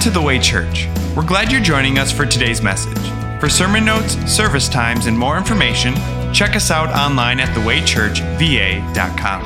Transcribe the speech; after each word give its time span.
to 0.00 0.10
The 0.10 0.20
Way 0.20 0.38
Church. 0.38 0.88
We're 1.14 1.26
glad 1.26 1.52
you're 1.52 1.60
joining 1.60 1.98
us 1.98 2.10
for 2.10 2.24
today's 2.24 2.62
message. 2.62 2.96
For 3.38 3.50
sermon 3.50 3.84
notes, 3.84 4.14
service 4.32 4.66
times, 4.66 5.04
and 5.04 5.18
more 5.18 5.36
information, 5.36 5.94
check 6.32 6.56
us 6.56 6.70
out 6.70 6.88
online 6.88 7.38
at 7.38 7.48
thewaychurchva.com. 7.54 9.44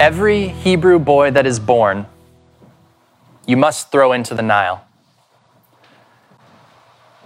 Every 0.00 0.48
Hebrew 0.48 0.98
boy 0.98 1.30
that 1.32 1.46
is 1.46 1.60
born, 1.60 2.06
you 3.46 3.58
must 3.58 3.92
throw 3.92 4.12
into 4.12 4.34
the 4.34 4.42
Nile. 4.42 4.86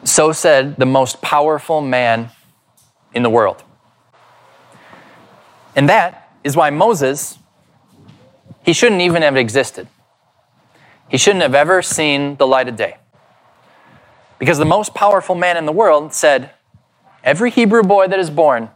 So 0.05 0.33
said 0.33 0.77
the 0.77 0.87
most 0.87 1.21
powerful 1.23 1.81
man 1.81 2.31
in 3.15 3.23
the 3.23 3.31
world. 3.31 3.63
And 5.75 5.89
that 5.89 6.31
is 6.45 6.57
why 6.57 6.71
Moses, 6.71 7.39
he 8.63 8.73
shouldn't 8.73 9.01
even 9.01 9.23
have 9.23 9.37
existed. 9.37 9.89
He 11.09 11.17
shouldn't 11.17 11.43
have 11.43 11.55
ever 11.55 11.83
seen 11.83 12.37
the 12.37 12.47
light 12.47 12.69
of 12.69 12.77
day. 12.77 12.99
Because 14.39 14.59
the 14.59 14.65
most 14.65 14.95
powerful 14.95 15.35
man 15.35 15.57
in 15.57 15.65
the 15.65 15.73
world 15.73 16.13
said, 16.13 16.51
Every 17.23 17.51
Hebrew 17.51 17.83
boy 17.83 18.07
that 18.09 18.19
is 18.19 18.29
born, 18.29 18.69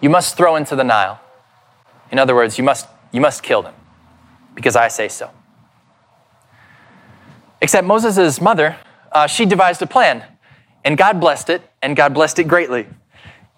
you 0.00 0.08
must 0.08 0.36
throw 0.36 0.56
into 0.56 0.74
the 0.74 0.84
Nile. 0.84 1.20
In 2.10 2.18
other 2.18 2.34
words, 2.34 2.56
you 2.56 2.64
must, 2.64 2.88
you 3.12 3.20
must 3.20 3.42
kill 3.42 3.62
them, 3.62 3.74
because 4.54 4.76
I 4.76 4.88
say 4.88 5.08
so. 5.08 5.30
Except 7.60 7.86
Moses' 7.86 8.40
mother, 8.40 8.76
uh, 9.16 9.26
she 9.26 9.46
devised 9.46 9.80
a 9.80 9.86
plan, 9.86 10.22
and 10.84 10.98
God 10.98 11.20
blessed 11.20 11.48
it, 11.48 11.62
and 11.80 11.96
God 11.96 12.12
blessed 12.12 12.38
it 12.38 12.44
greatly. 12.44 12.86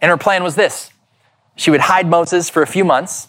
And 0.01 0.09
her 0.09 0.17
plan 0.17 0.45
was 0.45 0.55
this 0.55 0.93
she 1.57 1.73
would 1.73 1.81
hide 1.81 2.07
Moses 2.07 2.49
for 2.49 2.63
a 2.63 2.67
few 2.67 2.85
months, 2.85 3.27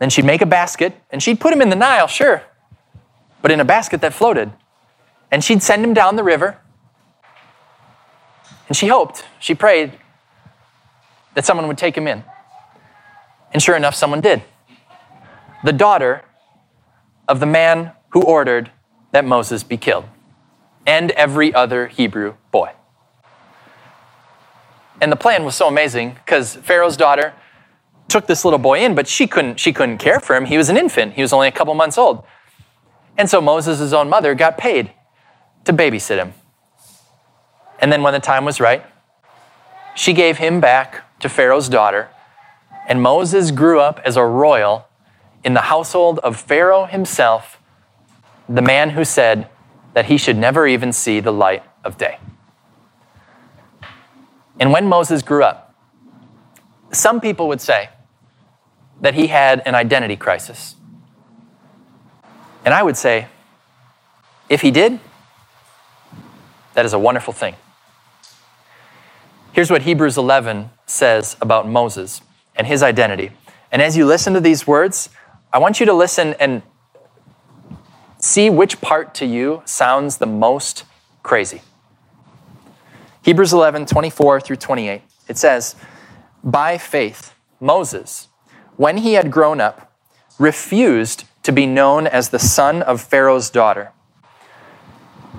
then 0.00 0.10
she'd 0.10 0.24
make 0.24 0.42
a 0.42 0.46
basket, 0.46 0.92
and 1.12 1.22
she'd 1.22 1.38
put 1.38 1.52
him 1.52 1.62
in 1.62 1.68
the 1.68 1.76
Nile, 1.76 2.08
sure, 2.08 2.42
but 3.40 3.52
in 3.52 3.60
a 3.60 3.64
basket 3.64 4.00
that 4.00 4.12
floated. 4.12 4.50
And 5.30 5.44
she'd 5.44 5.62
send 5.62 5.84
him 5.84 5.94
down 5.94 6.16
the 6.16 6.24
river, 6.24 6.58
and 8.66 8.76
she 8.76 8.88
hoped, 8.88 9.24
she 9.38 9.54
prayed 9.54 9.92
that 11.34 11.44
someone 11.44 11.68
would 11.68 11.78
take 11.78 11.96
him 11.96 12.08
in. 12.08 12.24
And 13.52 13.62
sure 13.62 13.76
enough, 13.76 13.94
someone 13.94 14.20
did. 14.20 14.42
The 15.62 15.72
daughter 15.72 16.24
of 17.28 17.38
the 17.38 17.46
man 17.46 17.92
who 18.08 18.22
ordered 18.22 18.72
that 19.12 19.24
Moses 19.24 19.62
be 19.62 19.76
killed, 19.76 20.06
and 20.86 21.10
every 21.12 21.52
other 21.54 21.88
Hebrew 21.88 22.34
boy. 22.50 22.72
And 25.00 25.10
the 25.10 25.16
plan 25.16 25.44
was 25.44 25.54
so 25.54 25.68
amazing 25.68 26.14
because 26.24 26.56
Pharaoh's 26.56 26.96
daughter 26.96 27.34
took 28.08 28.26
this 28.26 28.44
little 28.44 28.58
boy 28.58 28.80
in, 28.80 28.94
but 28.94 29.08
she 29.08 29.26
couldn't, 29.26 29.58
she 29.58 29.72
couldn't 29.72 29.98
care 29.98 30.20
for 30.20 30.36
him. 30.36 30.44
He 30.44 30.56
was 30.56 30.68
an 30.68 30.76
infant, 30.76 31.14
he 31.14 31.22
was 31.22 31.32
only 31.32 31.48
a 31.48 31.52
couple 31.52 31.74
months 31.74 31.98
old. 31.98 32.24
And 33.16 33.28
so 33.28 33.40
Moses' 33.40 33.92
own 33.92 34.08
mother 34.08 34.34
got 34.34 34.58
paid 34.58 34.90
to 35.64 35.72
babysit 35.72 36.16
him. 36.16 36.34
And 37.78 37.92
then 37.92 38.02
when 38.02 38.12
the 38.12 38.20
time 38.20 38.44
was 38.44 38.60
right, 38.60 38.84
she 39.94 40.12
gave 40.12 40.38
him 40.38 40.60
back 40.60 41.04
to 41.20 41.28
Pharaoh's 41.28 41.68
daughter 41.68 42.08
and 42.86 43.02
Moses 43.02 43.50
grew 43.50 43.80
up 43.80 44.00
as 44.04 44.16
a 44.16 44.24
royal 44.24 44.86
in 45.42 45.54
the 45.54 45.62
household 45.62 46.18
of 46.20 46.36
Pharaoh 46.36 46.84
himself, 46.84 47.60
the 48.48 48.62
man 48.62 48.90
who 48.90 49.04
said 49.04 49.48
that 49.94 50.06
he 50.06 50.18
should 50.18 50.36
never 50.36 50.66
even 50.66 50.92
see 50.92 51.20
the 51.20 51.32
light 51.32 51.62
of 51.82 51.96
day. 51.96 52.18
And 54.60 54.72
when 54.72 54.86
Moses 54.88 55.22
grew 55.22 55.42
up, 55.42 55.74
some 56.92 57.20
people 57.20 57.48
would 57.48 57.60
say 57.60 57.88
that 59.00 59.14
he 59.14 59.28
had 59.28 59.62
an 59.66 59.74
identity 59.74 60.16
crisis. 60.16 60.76
And 62.64 62.72
I 62.72 62.82
would 62.82 62.96
say, 62.96 63.26
if 64.48 64.60
he 64.60 64.70
did, 64.70 65.00
that 66.74 66.84
is 66.84 66.92
a 66.92 66.98
wonderful 66.98 67.32
thing. 67.32 67.54
Here's 69.52 69.70
what 69.70 69.82
Hebrews 69.82 70.18
11 70.18 70.70
says 70.86 71.36
about 71.40 71.68
Moses 71.68 72.20
and 72.56 72.66
his 72.66 72.82
identity. 72.82 73.30
And 73.70 73.80
as 73.80 73.96
you 73.96 74.06
listen 74.06 74.34
to 74.34 74.40
these 74.40 74.66
words, 74.66 75.10
I 75.52 75.58
want 75.58 75.78
you 75.78 75.86
to 75.86 75.92
listen 75.92 76.34
and 76.40 76.62
see 78.24 78.48
which 78.48 78.80
part 78.80 79.14
to 79.14 79.26
you 79.26 79.62
sounds 79.66 80.16
the 80.16 80.26
most 80.26 80.84
crazy. 81.22 81.60
Hebrews 83.22 83.52
11, 83.52 83.86
24 83.86 84.40
through 84.40 84.56
28. 84.56 85.02
It 85.28 85.36
says, 85.36 85.76
By 86.42 86.78
faith, 86.78 87.34
Moses, 87.60 88.28
when 88.76 88.98
he 88.98 89.14
had 89.14 89.30
grown 89.30 89.60
up, 89.60 89.92
refused 90.38 91.24
to 91.42 91.52
be 91.52 91.66
known 91.66 92.06
as 92.06 92.30
the 92.30 92.38
son 92.38 92.82
of 92.82 93.00
Pharaoh's 93.00 93.50
daughter. 93.50 93.92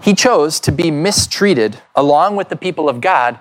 He 0.01 0.13
chose 0.13 0.59
to 0.61 0.71
be 0.71 0.91
mistreated 0.91 1.81
along 1.95 2.35
with 2.35 2.49
the 2.49 2.55
people 2.55 2.87
of 2.87 3.01
God 3.01 3.39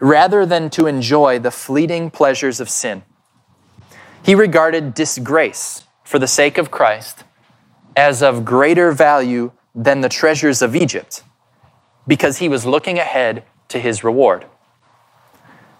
rather 0.00 0.44
than 0.44 0.68
to 0.70 0.86
enjoy 0.86 1.38
the 1.38 1.52
fleeting 1.52 2.10
pleasures 2.10 2.58
of 2.58 2.68
sin. 2.68 3.02
He 4.24 4.34
regarded 4.34 4.94
disgrace 4.94 5.84
for 6.02 6.18
the 6.18 6.26
sake 6.26 6.58
of 6.58 6.72
Christ 6.72 7.24
as 7.96 8.22
of 8.22 8.44
greater 8.44 8.92
value 8.92 9.52
than 9.74 10.00
the 10.00 10.08
treasures 10.08 10.62
of 10.62 10.74
Egypt 10.76 11.22
because 12.06 12.38
he 12.38 12.48
was 12.48 12.66
looking 12.66 12.98
ahead 12.98 13.44
to 13.68 13.78
his 13.78 14.02
reward. 14.04 14.46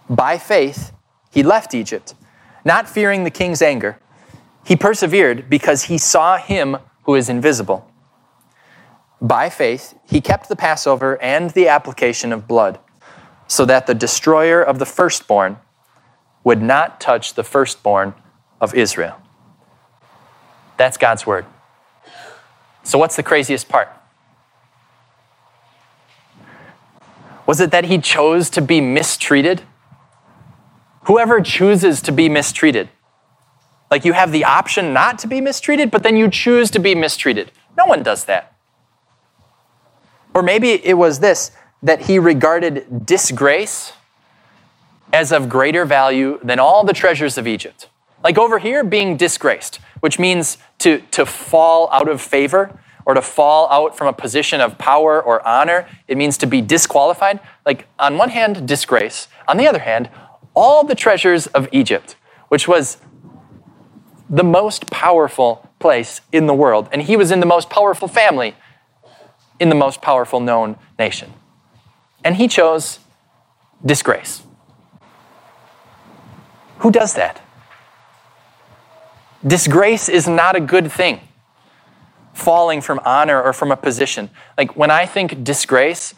By 0.09 0.39
faith, 0.39 0.93
he 1.31 1.43
left 1.43 1.75
Egypt, 1.75 2.15
not 2.65 2.89
fearing 2.89 3.25
the 3.25 3.31
king's 3.31 3.63
anger. 3.63 3.99
He 4.65 4.77
persevered 4.77 5.49
because 5.51 5.85
he 5.85 5.99
saw 5.99 6.37
him 6.37 6.77
who 7.05 7.15
is 7.15 7.29
invisible. 7.29 7.89
By 9.21 9.51
faith, 9.51 9.95
he 10.09 10.21
kept 10.21 10.49
the 10.49 10.57
Passover 10.57 11.21
and 11.23 11.51
the 11.51 11.69
application 11.69 12.33
of 12.33 12.49
blood 12.49 12.79
so 13.47 13.65
that 13.65 13.87
the 13.87 13.95
destroyer 13.95 14.63
of 14.63 14.79
the 14.79 14.87
firstborn 14.87 15.59
would 16.45 16.63
not 16.63 17.01
touch 17.01 17.35
the 17.35 17.45
firstborn 17.45 18.15
of 18.61 18.75
Israel. 18.75 19.17
That's 20.77 20.97
God's 20.97 21.27
word. 21.27 21.47
So, 22.83 22.99
what's 22.99 23.17
the 23.17 23.23
craziest 23.23 23.69
part? 23.69 23.89
Was 27.47 27.61
it 27.61 27.71
that 27.71 27.85
he 27.85 27.99
chose 27.99 28.49
to 28.51 28.63
be 28.63 28.81
mistreated? 28.81 29.63
Whoever 31.05 31.41
chooses 31.41 32.01
to 32.03 32.13
be 32.13 32.29
mistreated, 32.29 32.89
like 33.91 34.05
you 34.05 34.13
have 34.13 34.33
the 34.33 34.45
option 34.45 34.93
not 34.93 35.19
to 35.19 35.27
be 35.27 35.41
mistreated, 35.41 35.91
but 35.91 36.03
then 36.03 36.17
you 36.17 36.31
choose 36.31 36.71
to 36.71 36.79
be 36.79 36.95
mistreated. 36.95 37.51
No 37.77 37.87
one 37.87 38.03
does 38.03 38.25
that. 38.25 38.57
Or 40.35 40.43
maybe 40.43 40.71
it 40.85 40.95
was 40.95 41.19
this 41.19 41.51
that 41.83 42.03
he 42.03 42.19
regarded 42.19 43.05
disgrace 43.05 43.93
as 45.13 45.33
of 45.33 45.49
greater 45.49 45.85
value 45.85 46.39
than 46.43 46.59
all 46.59 46.85
the 46.85 46.93
treasures 46.93 47.37
of 47.37 47.47
Egypt. 47.47 47.89
Like 48.23 48.39
over 48.39 48.59
here, 48.61 48.85
being 48.85 49.17
disgraced, 49.17 49.81
which 50.03 50.19
means 50.19 50.59
to, 50.79 51.01
to 51.13 51.25
fall 51.25 51.89
out 51.93 52.09
of 52.09 52.21
favor 52.21 52.77
or 53.07 53.15
to 53.15 53.23
fall 53.23 53.69
out 53.71 53.97
from 53.97 54.09
a 54.09 54.13
position 54.13 54.61
of 54.61 54.77
power 54.77 55.23
or 55.23 55.47
honor. 55.47 55.87
It 56.09 56.17
means 56.17 56.37
to 56.39 56.47
be 56.47 56.61
disqualified. 56.61 57.39
Like, 57.65 57.87
on 58.01 58.19
one 58.19 58.31
hand, 58.31 58.67
disgrace. 58.67 59.29
On 59.47 59.57
the 59.57 59.69
other 59.69 59.79
hand, 59.79 60.11
all 60.55 60.83
the 60.83 60.97
treasures 60.97 61.47
of 61.49 61.69
Egypt, 61.71 62.17
which 62.49 62.67
was 62.67 62.99
the 64.29 64.43
most 64.45 64.91
powerful 64.91 65.71
place 65.79 66.21
in 66.33 66.47
the 66.47 66.55
world. 66.55 66.89
And 66.91 67.03
he 67.03 67.17
was 67.17 67.31
in 67.31 67.39
the 67.39 67.47
most 67.47 67.71
powerful 67.71 68.09
family 68.09 68.57
in 69.61 69.69
the 69.69 69.77
most 69.77 70.03
powerful 70.03 70.41
known 70.41 70.77
nation. 70.99 71.33
And 72.25 72.37
he 72.37 72.49
chose 72.49 72.99
disgrace. 73.85 74.43
Who 76.79 76.91
does 76.91 77.15
that? 77.15 77.42
Disgrace 79.47 80.09
is 80.09 80.29
not 80.29 80.57
a 80.57 80.61
good 80.61 80.91
thing. 80.91 81.21
Falling 82.33 82.81
from 82.81 83.01
honor 83.05 83.43
or 83.43 83.53
from 83.53 83.71
a 83.71 83.77
position. 83.77 84.31
Like 84.57 84.77
when 84.77 84.91
I 84.91 85.07
think 85.07 85.45
disgrace, 85.45 86.15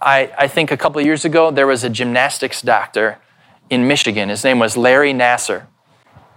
I, 0.00 0.32
I 0.38 0.48
think 0.48 0.70
a 0.70 0.76
couple 0.76 1.00
years 1.00 1.24
ago 1.24 1.50
there 1.50 1.66
was 1.66 1.84
a 1.84 1.90
gymnastics 1.90 2.62
doctor 2.62 3.18
in 3.68 3.86
Michigan. 3.86 4.28
His 4.28 4.44
name 4.44 4.58
was 4.58 4.76
Larry 4.76 5.12
Nassar. 5.12 5.66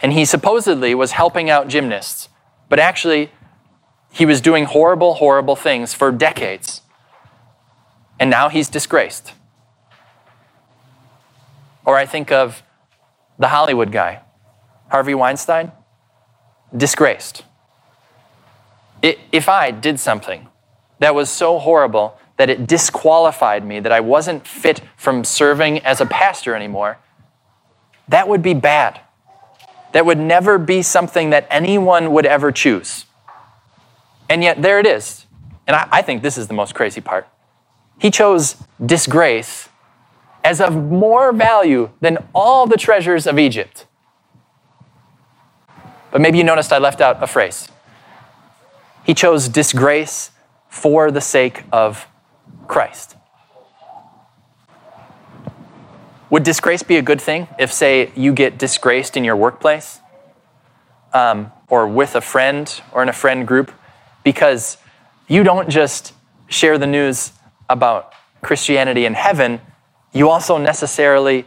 And 0.01 0.13
he 0.13 0.25
supposedly 0.25 0.95
was 0.95 1.11
helping 1.11 1.49
out 1.49 1.67
gymnasts, 1.67 2.29
but 2.69 2.79
actually, 2.79 3.31
he 4.11 4.25
was 4.25 4.39
doing 4.39 4.63
horrible, 4.63 5.15
horrible 5.15 5.57
things 5.57 5.93
for 5.93 6.11
decades 6.11 6.81
and 8.19 8.29
now 8.29 8.49
he's 8.49 8.67
disgraced. 8.67 9.33
Or 11.85 11.95
I 11.95 12.05
think 12.05 12.31
of 12.31 12.61
the 13.39 13.47
Hollywood 13.47 13.91
guy, 13.91 14.21
Harvey 14.91 15.15
Weinstein, 15.15 15.71
disgraced. 16.75 17.43
If 19.01 19.47
I 19.47 19.71
did 19.71 19.99
something 19.99 20.47
that 20.99 21.15
was 21.15 21.29
so 21.29 21.59
horrible 21.59 22.17
that 22.37 22.49
it 22.49 22.67
disqualified 22.67 23.65
me, 23.65 23.79
that 23.79 23.91
I 23.91 23.99
wasn't 23.99 24.47
fit 24.47 24.81
from 24.97 25.23
serving 25.23 25.79
as 25.79 26.01
a 26.01 26.05
pastor 26.05 26.55
anymore, 26.55 26.97
that 28.07 28.27
would 28.27 28.41
be 28.41 28.53
bad. 28.53 29.01
That 29.93 30.05
would 30.05 30.19
never 30.19 30.57
be 30.57 30.81
something 30.81 31.31
that 31.31 31.47
anyone 31.49 32.11
would 32.13 32.25
ever 32.25 32.51
choose. 32.51 33.05
And 34.29 34.43
yet, 34.43 34.61
there 34.61 34.79
it 34.79 34.85
is. 34.85 35.25
And 35.67 35.75
I, 35.75 35.87
I 35.91 36.01
think 36.01 36.21
this 36.21 36.37
is 36.37 36.47
the 36.47 36.53
most 36.53 36.75
crazy 36.75 37.01
part. 37.01 37.27
He 37.97 38.11
chose 38.11 38.55
disgrace 38.83 39.69
as 40.43 40.61
of 40.61 40.75
more 40.75 41.33
value 41.33 41.89
than 41.99 42.17
all 42.33 42.67
the 42.67 42.77
treasures 42.77 43.27
of 43.27 43.37
Egypt. 43.37 43.85
But 46.11 46.21
maybe 46.21 46.37
you 46.37 46.43
noticed 46.43 46.73
I 46.73 46.77
left 46.77 47.01
out 47.01 47.21
a 47.21 47.27
phrase. 47.27 47.69
He 49.03 49.13
chose 49.13 49.47
disgrace 49.47 50.31
for 50.69 51.11
the 51.11 51.21
sake 51.21 51.63
of 51.71 52.07
Christ. 52.67 53.15
Would 56.29 56.43
disgrace 56.43 56.83
be 56.83 56.97
a 56.97 57.01
good 57.01 57.19
thing 57.19 57.47
if, 57.57 57.73
say, 57.73 58.11
you 58.15 58.33
get 58.33 58.57
disgraced 58.59 59.17
in 59.17 59.23
your 59.23 59.35
workplace 59.35 59.99
um, 61.11 61.51
or 61.69 61.87
with 61.87 62.15
a 62.15 62.21
friend 62.21 62.81
or 62.91 63.01
in 63.01 63.09
a 63.09 63.13
friend 63.13 63.47
group 63.47 63.71
because 64.23 64.77
you 65.27 65.43
don't 65.43 65.69
just 65.69 66.13
share 66.47 66.77
the 66.77 66.87
news 66.87 67.31
about 67.67 68.13
Christianity 68.41 69.05
in 69.05 69.13
heaven, 69.13 69.59
you 70.13 70.29
also 70.29 70.57
necessarily 70.57 71.45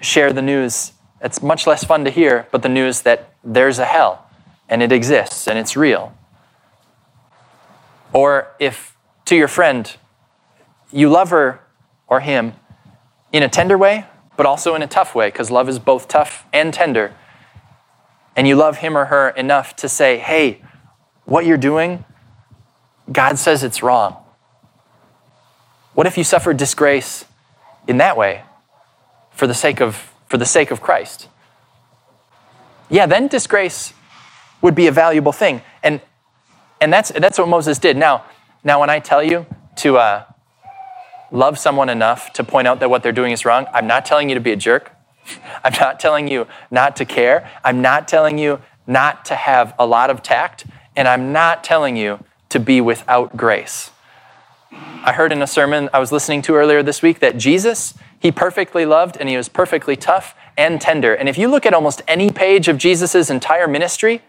share 0.00 0.32
the 0.32 0.42
news. 0.42 0.92
It's 1.22 1.42
much 1.42 1.66
less 1.66 1.84
fun 1.84 2.04
to 2.04 2.10
hear, 2.10 2.48
but 2.50 2.62
the 2.62 2.68
news 2.68 3.02
that 3.02 3.32
there's 3.44 3.78
a 3.78 3.84
hell 3.84 4.28
and 4.68 4.82
it 4.82 4.90
exists 4.90 5.46
and 5.46 5.58
it's 5.58 5.76
real. 5.76 6.12
Or 8.12 8.48
if 8.58 8.96
to 9.26 9.36
your 9.36 9.48
friend, 9.48 9.94
you 10.90 11.08
love 11.08 11.30
her 11.30 11.60
or 12.08 12.20
him 12.20 12.54
in 13.32 13.42
a 13.42 13.48
tender 13.48 13.78
way, 13.78 14.04
but 14.36 14.46
also 14.46 14.74
in 14.74 14.82
a 14.82 14.86
tough 14.86 15.14
way, 15.14 15.28
because 15.28 15.50
love 15.50 15.68
is 15.68 15.78
both 15.78 16.08
tough 16.08 16.44
and 16.52 16.74
tender. 16.74 17.14
And 18.34 18.48
you 18.48 18.56
love 18.56 18.78
him 18.78 18.96
or 18.96 19.06
her 19.06 19.30
enough 19.30 19.76
to 19.76 19.88
say, 19.88 20.18
hey, 20.18 20.60
what 21.24 21.46
you're 21.46 21.56
doing, 21.56 22.04
God 23.10 23.38
says 23.38 23.62
it's 23.62 23.82
wrong. 23.82 24.16
What 25.94 26.06
if 26.06 26.18
you 26.18 26.24
suffer 26.24 26.52
disgrace 26.52 27.24
in 27.86 27.98
that 27.98 28.16
way 28.16 28.42
for 29.30 29.46
the 29.46 29.54
sake 29.54 29.80
of, 29.80 30.11
for 30.32 30.38
the 30.38 30.46
sake 30.46 30.70
of 30.70 30.80
Christ? 30.80 31.28
Yeah, 32.88 33.04
then 33.04 33.28
disgrace 33.28 33.92
would 34.62 34.74
be 34.74 34.86
a 34.86 34.90
valuable 34.90 35.30
thing. 35.30 35.60
And, 35.82 36.00
and 36.80 36.90
that's, 36.90 37.10
that's 37.10 37.38
what 37.38 37.48
Moses 37.48 37.78
did. 37.78 37.98
Now, 37.98 38.24
now, 38.64 38.80
when 38.80 38.88
I 38.88 38.98
tell 38.98 39.22
you 39.22 39.44
to 39.76 39.98
uh, 39.98 40.24
love 41.30 41.58
someone 41.58 41.90
enough 41.90 42.32
to 42.32 42.44
point 42.44 42.66
out 42.66 42.80
that 42.80 42.88
what 42.88 43.02
they're 43.02 43.12
doing 43.12 43.32
is 43.32 43.44
wrong, 43.44 43.66
I'm 43.74 43.86
not 43.86 44.06
telling 44.06 44.30
you 44.30 44.34
to 44.34 44.40
be 44.40 44.52
a 44.52 44.56
jerk. 44.56 44.92
I'm 45.64 45.74
not 45.78 46.00
telling 46.00 46.28
you 46.28 46.46
not 46.70 46.96
to 46.96 47.04
care. 47.04 47.50
I'm 47.62 47.82
not 47.82 48.08
telling 48.08 48.38
you 48.38 48.62
not 48.86 49.26
to 49.26 49.34
have 49.34 49.74
a 49.78 49.84
lot 49.84 50.08
of 50.08 50.22
tact. 50.22 50.64
And 50.96 51.06
I'm 51.06 51.30
not 51.30 51.62
telling 51.62 51.94
you 51.94 52.24
to 52.48 52.58
be 52.58 52.80
without 52.80 53.36
grace. 53.36 53.90
I 54.72 55.12
heard 55.12 55.30
in 55.30 55.42
a 55.42 55.46
sermon 55.46 55.90
I 55.92 55.98
was 55.98 56.10
listening 56.10 56.40
to 56.42 56.54
earlier 56.54 56.82
this 56.82 57.02
week 57.02 57.20
that 57.20 57.36
Jesus, 57.36 57.92
he 58.22 58.30
perfectly 58.30 58.86
loved 58.86 59.16
and 59.18 59.28
he 59.28 59.36
was 59.36 59.48
perfectly 59.48 59.96
tough 59.96 60.36
and 60.56 60.80
tender. 60.80 61.12
And 61.12 61.28
if 61.28 61.36
you 61.36 61.48
look 61.48 61.66
at 61.66 61.74
almost 61.74 62.02
any 62.06 62.30
page 62.30 62.68
of 62.68 62.78
Jesus' 62.78 63.28
entire 63.28 63.66
ministry, 63.66 64.22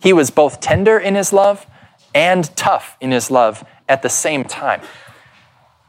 he 0.00 0.14
was 0.14 0.30
both 0.30 0.58
tender 0.58 0.98
in 0.98 1.16
his 1.16 1.34
love 1.34 1.66
and 2.14 2.44
tough 2.56 2.96
in 2.98 3.10
his 3.10 3.30
love 3.30 3.62
at 3.90 4.00
the 4.00 4.08
same 4.08 4.42
time. 4.42 4.80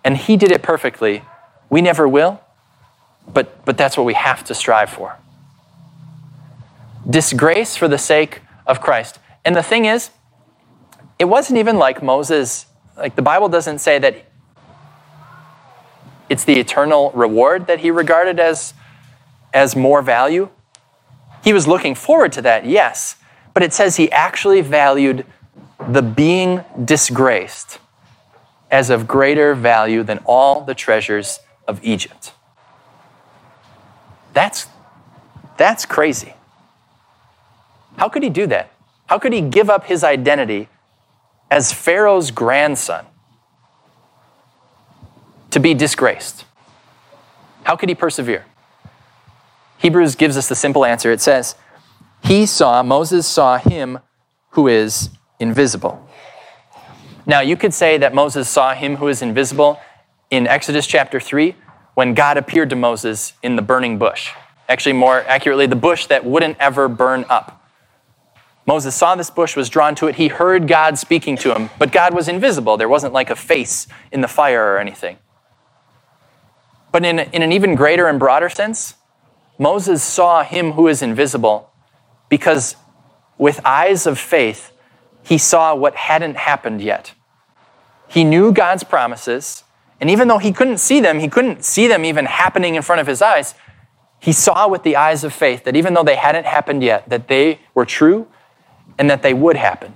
And 0.03 0.17
he 0.17 0.35
did 0.35 0.51
it 0.51 0.61
perfectly. 0.61 1.23
We 1.69 1.81
never 1.81 2.05
will, 2.05 2.41
but, 3.33 3.63
but 3.63 3.77
that's 3.77 3.95
what 3.95 4.05
we 4.05 4.15
have 4.15 4.43
to 4.45 4.53
strive 4.53 4.89
for. 4.89 5.17
Disgrace 7.09 7.77
for 7.77 7.87
the 7.87 7.97
sake 7.97 8.41
of 8.65 8.81
Christ. 8.81 9.19
And 9.45 9.55
the 9.55 9.63
thing 9.63 9.85
is, 9.85 10.09
it 11.17 11.25
wasn't 11.25 11.59
even 11.59 11.77
like 11.77 12.03
Moses, 12.03 12.65
like 12.97 13.15
the 13.15 13.21
Bible 13.21 13.47
doesn't 13.47 13.79
say 13.79 13.99
that 13.99 14.25
it's 16.29 16.43
the 16.43 16.59
eternal 16.59 17.11
reward 17.11 17.67
that 17.67 17.79
he 17.79 17.91
regarded 17.91 18.39
as, 18.39 18.73
as 19.53 19.75
more 19.75 20.01
value. 20.01 20.49
He 21.43 21.53
was 21.53 21.67
looking 21.67 21.95
forward 21.95 22.31
to 22.33 22.41
that, 22.41 22.65
yes, 22.65 23.15
but 23.53 23.63
it 23.63 23.73
says 23.73 23.95
he 23.95 24.11
actually 24.11 24.61
valued 24.61 25.25
the 25.89 26.01
being 26.01 26.63
disgraced 26.83 27.79
as 28.69 28.89
of 28.89 29.07
greater 29.07 29.55
value 29.55 30.03
than 30.03 30.19
all 30.25 30.61
the 30.61 30.75
treasures 30.75 31.39
of 31.67 31.79
Egypt. 31.83 32.33
That's, 34.33 34.67
that's 35.55 35.85
crazy. 35.85 36.33
How 37.97 38.09
could 38.09 38.23
he 38.23 38.29
do 38.29 38.45
that? 38.47 38.71
How 39.07 39.17
could 39.17 39.33
he 39.33 39.41
give 39.41 39.69
up 39.69 39.85
his 39.85 40.03
identity 40.03 40.67
as 41.49 41.71
Pharaoh's 41.71 42.29
grandson 42.29 43.05
to 45.57 45.61
be 45.61 45.73
disgraced? 45.73 46.45
How 47.63 47.75
could 47.75 47.89
he 47.89 47.95
persevere? 47.95 48.45
Hebrews 49.79 50.13
gives 50.13 50.37
us 50.37 50.47
the 50.47 50.53
simple 50.53 50.85
answer. 50.85 51.11
It 51.11 51.19
says, 51.19 51.55
He 52.23 52.45
saw, 52.45 52.83
Moses 52.83 53.25
saw 53.25 53.57
him 53.57 53.97
who 54.51 54.67
is 54.67 55.09
invisible. 55.39 56.07
Now, 57.25 57.41
you 57.41 57.57
could 57.57 57.73
say 57.73 57.97
that 57.97 58.13
Moses 58.13 58.47
saw 58.47 58.75
him 58.75 58.97
who 58.97 59.07
is 59.07 59.23
invisible 59.23 59.79
in 60.29 60.45
Exodus 60.45 60.85
chapter 60.85 61.19
3 61.19 61.55
when 61.95 62.13
God 62.13 62.37
appeared 62.37 62.69
to 62.69 62.75
Moses 62.75 63.33
in 63.41 63.55
the 63.55 63.63
burning 63.63 63.97
bush. 63.97 64.33
Actually, 64.69 64.93
more 64.93 65.23
accurately, 65.23 65.65
the 65.65 65.75
bush 65.75 66.05
that 66.05 66.23
wouldn't 66.23 66.57
ever 66.59 66.87
burn 66.87 67.25
up. 67.29 67.67
Moses 68.67 68.93
saw 68.93 69.15
this 69.15 69.31
bush, 69.31 69.55
was 69.55 69.69
drawn 69.69 69.95
to 69.95 70.05
it. 70.05 70.15
He 70.15 70.27
heard 70.27 70.67
God 70.67 70.99
speaking 70.99 71.35
to 71.37 71.55
him, 71.55 71.71
but 71.79 71.91
God 71.91 72.13
was 72.13 72.27
invisible. 72.27 72.77
There 72.77 72.89
wasn't 72.89 73.13
like 73.13 73.31
a 73.31 73.35
face 73.35 73.87
in 74.11 74.21
the 74.21 74.27
fire 74.27 74.73
or 74.73 74.77
anything. 74.77 75.17
But 76.91 77.05
in, 77.05 77.19
in 77.19 77.41
an 77.41 77.51
even 77.51 77.75
greater 77.75 78.07
and 78.07 78.19
broader 78.19 78.49
sense, 78.49 78.95
Moses 79.59 80.03
saw 80.03 80.43
him 80.43 80.73
who 80.73 80.87
is 80.87 81.01
invisible 81.01 81.71
because 82.29 82.75
with 83.37 83.59
eyes 83.65 84.05
of 84.05 84.17
faith, 84.19 84.71
he 85.23 85.37
saw 85.37 85.75
what 85.75 85.95
hadn't 85.95 86.37
happened 86.37 86.81
yet. 86.81 87.13
He 88.07 88.23
knew 88.23 88.51
God's 88.51 88.83
promises, 88.83 89.63
and 89.99 90.09
even 90.09 90.27
though 90.27 90.37
he 90.37 90.53
couldn't 90.53 90.77
see 90.77 90.99
them, 90.99 91.19
he 91.19 91.27
couldn't 91.27 91.65
see 91.65 91.87
them 91.87 92.05
even 92.05 92.25
happening 92.25 92.75
in 92.75 92.81
front 92.81 93.01
of 93.01 93.07
his 93.07 93.21
eyes, 93.21 93.53
he 94.19 94.31
saw 94.31 94.67
with 94.67 94.83
the 94.83 94.95
eyes 94.95 95.23
of 95.23 95.33
faith 95.33 95.63
that 95.65 95.75
even 95.75 95.93
though 95.93 96.03
they 96.03 96.15
hadn't 96.15 96.45
happened 96.45 96.83
yet, 96.83 97.07
that 97.09 97.27
they 97.27 97.59
were 97.73 97.85
true 97.85 98.27
and 98.97 99.09
that 99.09 99.21
they 99.21 99.33
would 99.33 99.57
happen. 99.57 99.93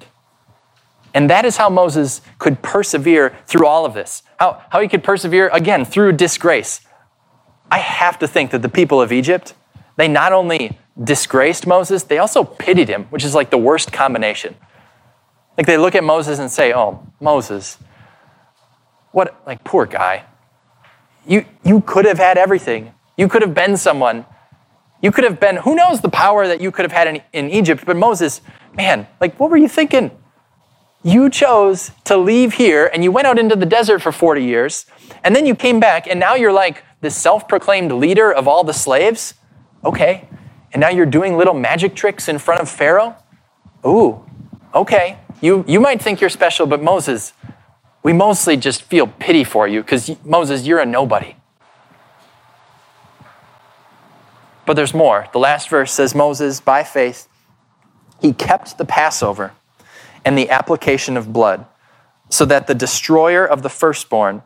And 1.13 1.29
that 1.29 1.45
is 1.45 1.57
how 1.57 1.69
Moses 1.69 2.21
could 2.39 2.61
persevere 2.61 3.37
through 3.45 3.67
all 3.67 3.85
of 3.85 3.93
this. 3.93 4.23
How, 4.39 4.63
how 4.69 4.79
he 4.81 4.87
could 4.87 5.03
persevere, 5.03 5.49
again, 5.49 5.83
through 5.83 6.13
disgrace. 6.13 6.81
I 7.69 7.79
have 7.79 8.19
to 8.19 8.27
think 8.27 8.51
that 8.51 8.61
the 8.61 8.69
people 8.69 9.01
of 9.01 9.11
Egypt, 9.11 9.53
they 9.97 10.07
not 10.07 10.33
only 10.33 10.77
disgraced 11.01 11.67
Moses, 11.67 12.03
they 12.03 12.17
also 12.17 12.43
pitied 12.43 12.89
him, 12.89 13.05
which 13.05 13.23
is 13.23 13.35
like 13.35 13.49
the 13.49 13.57
worst 13.57 13.91
combination. 13.91 14.55
Like 15.57 15.67
they 15.67 15.77
look 15.77 15.95
at 15.95 16.03
Moses 16.03 16.39
and 16.39 16.49
say, 16.49 16.73
Oh, 16.73 17.05
Moses, 17.19 17.77
what, 19.11 19.41
like, 19.45 19.63
poor 19.63 19.85
guy. 19.85 20.23
You, 21.25 21.45
you 21.63 21.81
could 21.81 22.05
have 22.05 22.17
had 22.17 22.37
everything. 22.37 22.93
You 23.17 23.27
could 23.27 23.41
have 23.41 23.53
been 23.53 23.77
someone. 23.77 24.25
You 25.01 25.11
could 25.11 25.23
have 25.23 25.39
been, 25.39 25.57
who 25.57 25.75
knows 25.75 26.01
the 26.01 26.09
power 26.09 26.47
that 26.47 26.61
you 26.61 26.71
could 26.71 26.83
have 26.83 26.91
had 26.91 27.07
in, 27.07 27.21
in 27.33 27.49
Egypt, 27.49 27.83
but 27.85 27.97
Moses, 27.97 28.41
man, 28.75 29.07
like, 29.19 29.39
what 29.39 29.49
were 29.49 29.57
you 29.57 29.67
thinking? 29.67 30.11
You 31.03 31.29
chose 31.29 31.91
to 32.05 32.17
leave 32.17 32.53
here 32.53 32.89
and 32.93 33.03
you 33.03 33.11
went 33.11 33.27
out 33.27 33.39
into 33.39 33.55
the 33.55 33.65
desert 33.65 33.99
for 33.99 34.11
40 34.11 34.43
years, 34.43 34.85
and 35.23 35.35
then 35.35 35.45
you 35.45 35.55
came 35.55 35.79
back, 35.79 36.07
and 36.07 36.19
now 36.19 36.35
you're 36.35 36.53
like 36.53 36.83
this 37.01 37.15
self 37.15 37.47
proclaimed 37.47 37.91
leader 37.91 38.31
of 38.31 38.47
all 38.47 38.63
the 38.63 38.73
slaves. 38.73 39.33
Okay. 39.83 40.27
And 40.73 40.79
now 40.79 40.89
you're 40.89 41.05
doing 41.05 41.37
little 41.37 41.53
magic 41.53 41.95
tricks 41.95 42.29
in 42.29 42.37
front 42.37 42.61
of 42.61 42.69
Pharaoh? 42.69 43.15
Ooh, 43.85 44.23
okay. 44.73 45.17
You, 45.41 45.65
you 45.67 45.79
might 45.79 46.01
think 46.01 46.21
you're 46.21 46.29
special, 46.29 46.65
but 46.65 46.81
Moses, 46.81 47.33
we 48.03 48.13
mostly 48.13 48.55
just 48.55 48.83
feel 48.83 49.07
pity 49.07 49.43
for 49.43 49.67
you 49.67 49.81
because 49.81 50.15
Moses, 50.23 50.65
you're 50.65 50.79
a 50.79 50.85
nobody. 50.85 51.35
But 54.65 54.75
there's 54.75 54.93
more. 54.93 55.27
The 55.33 55.39
last 55.39 55.67
verse 55.67 55.91
says 55.91 56.15
Moses, 56.15 56.61
by 56.61 56.83
faith, 56.83 57.27
he 58.21 58.31
kept 58.31 58.77
the 58.77 58.85
Passover 58.85 59.53
and 60.23 60.37
the 60.37 60.49
application 60.49 61.17
of 61.17 61.33
blood, 61.33 61.65
so 62.29 62.45
that 62.45 62.67
the 62.67 62.75
destroyer 62.75 63.45
of 63.45 63.61
the 63.61 63.69
firstborn 63.69 64.41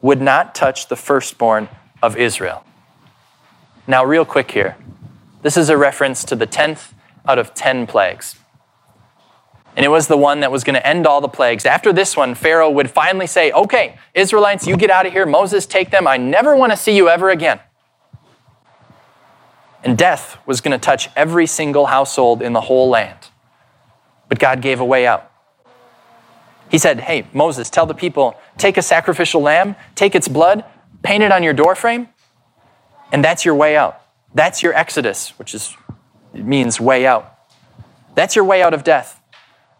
would 0.00 0.20
not 0.20 0.54
touch 0.54 0.88
the 0.88 0.96
firstborn 0.96 1.68
of 2.02 2.16
Israel. 2.16 2.64
Now, 3.86 4.04
real 4.04 4.24
quick 4.24 4.50
here. 4.50 4.76
This 5.42 5.56
is 5.56 5.68
a 5.68 5.76
reference 5.76 6.24
to 6.24 6.36
the 6.36 6.46
10th 6.46 6.92
out 7.26 7.38
of 7.38 7.54
10 7.54 7.86
plagues. 7.86 8.36
And 9.76 9.84
it 9.84 9.90
was 9.90 10.08
the 10.08 10.16
one 10.16 10.40
that 10.40 10.50
was 10.50 10.64
going 10.64 10.74
to 10.74 10.86
end 10.86 11.06
all 11.06 11.20
the 11.20 11.28
plagues. 11.28 11.66
After 11.66 11.92
this 11.92 12.16
one, 12.16 12.34
Pharaoh 12.34 12.70
would 12.70 12.90
finally 12.90 13.26
say, 13.26 13.52
Okay, 13.52 13.98
Israelites, 14.14 14.66
you 14.66 14.76
get 14.76 14.90
out 14.90 15.06
of 15.06 15.12
here. 15.12 15.26
Moses, 15.26 15.66
take 15.66 15.90
them. 15.90 16.06
I 16.06 16.16
never 16.16 16.56
want 16.56 16.72
to 16.72 16.76
see 16.76 16.96
you 16.96 17.10
ever 17.10 17.28
again. 17.28 17.60
And 19.84 19.96
death 19.96 20.38
was 20.46 20.60
going 20.62 20.72
to 20.72 20.84
touch 20.84 21.10
every 21.14 21.46
single 21.46 21.86
household 21.86 22.40
in 22.42 22.54
the 22.54 22.62
whole 22.62 22.88
land. 22.88 23.25
But 24.36 24.40
God 24.42 24.60
gave 24.60 24.80
a 24.80 24.84
way 24.84 25.06
out. 25.06 25.32
He 26.68 26.76
said, 26.76 27.00
Hey, 27.00 27.26
Moses, 27.32 27.70
tell 27.70 27.86
the 27.86 27.94
people, 27.94 28.38
take 28.58 28.76
a 28.76 28.82
sacrificial 28.82 29.40
lamb, 29.40 29.76
take 29.94 30.14
its 30.14 30.28
blood, 30.28 30.62
paint 31.02 31.22
it 31.22 31.32
on 31.32 31.42
your 31.42 31.54
doorframe, 31.54 32.10
and 33.12 33.24
that's 33.24 33.46
your 33.46 33.54
way 33.54 33.78
out. 33.78 33.98
That's 34.34 34.62
your 34.62 34.74
exodus, 34.74 35.30
which 35.38 35.54
is, 35.54 35.74
means 36.34 36.78
way 36.78 37.06
out. 37.06 37.34
That's 38.14 38.36
your 38.36 38.44
way 38.44 38.62
out 38.62 38.74
of 38.74 38.84
death. 38.84 39.22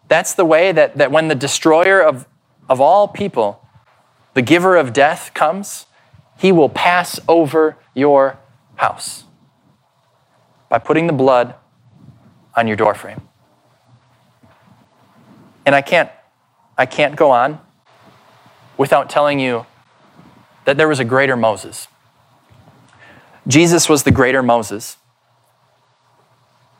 That's 0.07 0.33
the 0.33 0.45
way 0.45 0.71
that, 0.71 0.97
that 0.97 1.11
when 1.11 1.27
the 1.27 1.35
destroyer 1.35 2.01
of, 2.01 2.25
of 2.67 2.81
all 2.81 3.07
people, 3.07 3.63
the 4.33 4.41
giver 4.41 4.75
of 4.75 4.91
death, 4.91 5.35
comes, 5.35 5.85
he 6.39 6.51
will 6.51 6.69
pass 6.69 7.19
over 7.27 7.77
your 7.93 8.39
house 8.77 9.25
by 10.67 10.79
putting 10.79 11.05
the 11.05 11.13
blood 11.13 11.53
on 12.55 12.65
your 12.65 12.75
doorframe. 12.75 13.21
And 15.67 15.75
I 15.75 15.81
can't, 15.81 16.09
I 16.77 16.85
can't 16.85 17.17
go 17.17 17.29
on 17.31 17.59
without 18.77 19.09
telling 19.09 19.37
you 19.37 19.65
that 20.63 20.77
there 20.77 20.87
was 20.87 21.01
a 21.01 21.03
greater 21.03 21.35
Moses. 21.35 21.89
Jesus 23.45 23.89
was 23.89 24.03
the 24.03 24.11
greater 24.11 24.41
Moses 24.41 24.95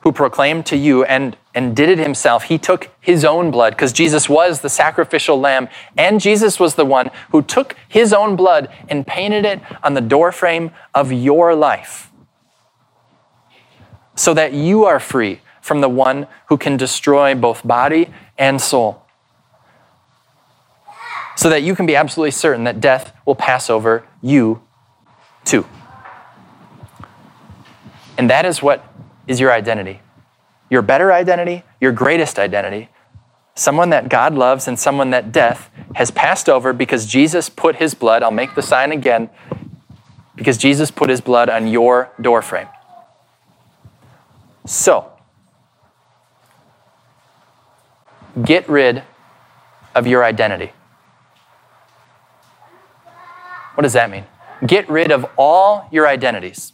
who 0.02 0.14
proclaimed 0.14 0.66
to 0.68 0.78
you 0.78 1.04
and, 1.04 1.36
and 1.54 1.76
did 1.76 1.90
it 1.90 2.00
himself. 2.00 2.44
He 2.44 2.58
took 2.58 2.90
his 3.02 3.26
own 3.26 3.52
blood 3.52 3.74
because 3.74 3.92
Jesus 3.92 4.30
was 4.30 4.62
the 4.62 4.70
sacrificial 4.70 5.38
lamb, 5.38 5.68
and 5.98 6.22
Jesus 6.22 6.58
was 6.58 6.76
the 6.76 6.86
one 6.86 7.12
who 7.32 7.42
took 7.42 7.76
his 7.90 8.14
own 8.14 8.38
blood 8.38 8.70
and 8.88 9.06
painted 9.06 9.44
it 9.44 9.60
on 9.84 9.96
the 9.96 10.02
doorframe 10.02 10.72
of 10.96 11.12
your 11.12 11.56
life 11.56 12.10
so 14.16 14.34
that 14.34 14.54
you 14.54 14.86
are 14.86 15.02
free 15.02 15.42
from 15.60 15.82
the 15.82 15.90
one 15.90 16.28
who 16.46 16.56
can 16.56 16.78
destroy 16.78 17.36
both 17.36 17.68
body 17.68 18.08
and 18.38 18.62
soul. 18.62 19.04
So 21.36 21.50
that 21.50 21.62
you 21.62 21.76
can 21.76 21.86
be 21.86 21.96
absolutely 21.96 22.32
certain 22.32 22.64
that 22.64 22.82
death 22.82 23.14
will 23.26 23.36
pass 23.36 23.70
over 23.70 24.08
you 24.22 24.62
too. 25.46 25.66
And 28.18 28.30
that 28.30 28.46
is 28.46 28.62
what 28.62 28.84
is 29.28 29.40
your 29.40 29.52
identity. 29.52 30.02
Your 30.70 30.82
better 30.82 31.14
identity, 31.14 31.64
your 31.80 31.92
greatest 31.92 32.40
identity, 32.40 32.90
someone 33.56 33.90
that 33.92 34.10
God 34.10 34.36
loves 34.36 34.68
and 34.68 34.78
someone 34.80 35.12
that 35.12 35.32
death 35.32 35.70
has 35.96 36.12
passed 36.12 36.50
over 36.50 36.74
because 36.74 37.06
Jesus 37.06 37.50
put 37.50 37.78
his 37.78 37.94
blood, 37.94 38.24
I'll 38.24 38.32
make 38.32 38.56
the 38.56 38.62
sign 38.62 38.92
again, 38.92 39.30
because 40.36 40.58
Jesus 40.58 40.92
put 40.92 41.10
his 41.10 41.22
blood 41.22 41.50
on 41.50 41.68
your 41.68 42.12
doorframe. 42.22 42.68
So, 44.66 45.12
get 48.44 48.68
rid 48.70 49.04
of 49.96 50.08
your 50.08 50.24
identity. 50.24 50.72
What 53.76 53.84
does 53.84 53.94
that 53.94 54.10
mean? 54.10 54.26
Get 54.66 54.90
rid 54.90 55.12
of 55.12 55.26
all 55.38 55.88
your 55.92 56.08
identities. 56.08 56.74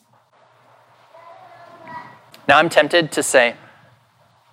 Now, 2.48 2.60
I'm 2.60 2.70
tempted 2.70 3.12
to 3.14 3.24
say 3.24 3.56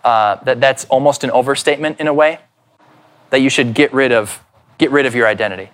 uh, 0.04 0.36
that 0.44 0.60
that's 0.60 0.84
almost 0.86 1.24
an 1.24 1.30
overstatement 1.30 2.00
in 2.00 2.06
a 2.06 2.14
way, 2.14 2.40
that 3.30 3.40
you 3.40 3.50
should 3.50 3.74
get 3.74 3.92
rid 3.92 4.12
of, 4.12 4.42
get 4.78 4.90
rid 4.90 5.06
of 5.06 5.14
your 5.14 5.26
identity. 5.26 5.70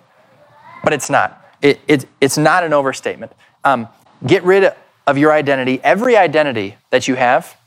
But 0.83 0.93
it's 0.93 1.09
not. 1.09 1.43
It, 1.61 1.79
it 1.87 2.05
it's 2.21 2.37
not 2.37 2.63
an 2.63 2.73
overstatement. 2.73 3.31
Um, 3.63 3.87
get 4.25 4.43
rid 4.43 4.71
of 5.07 5.17
your 5.17 5.31
identity, 5.31 5.79
every 5.83 6.15
identity 6.15 6.77
that 6.89 7.07
you 7.07 7.15
have, 7.15 7.57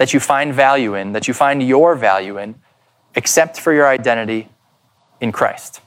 that 0.00 0.14
you 0.14 0.18
find 0.18 0.54
value 0.54 0.94
in, 0.94 1.12
that 1.12 1.28
you 1.28 1.34
find 1.34 1.62
your 1.62 1.94
value 1.94 2.38
in, 2.38 2.54
except 3.14 3.60
for 3.60 3.70
your 3.70 3.86
identity 3.86 4.48
in 5.20 5.30
Christ. 5.30 5.82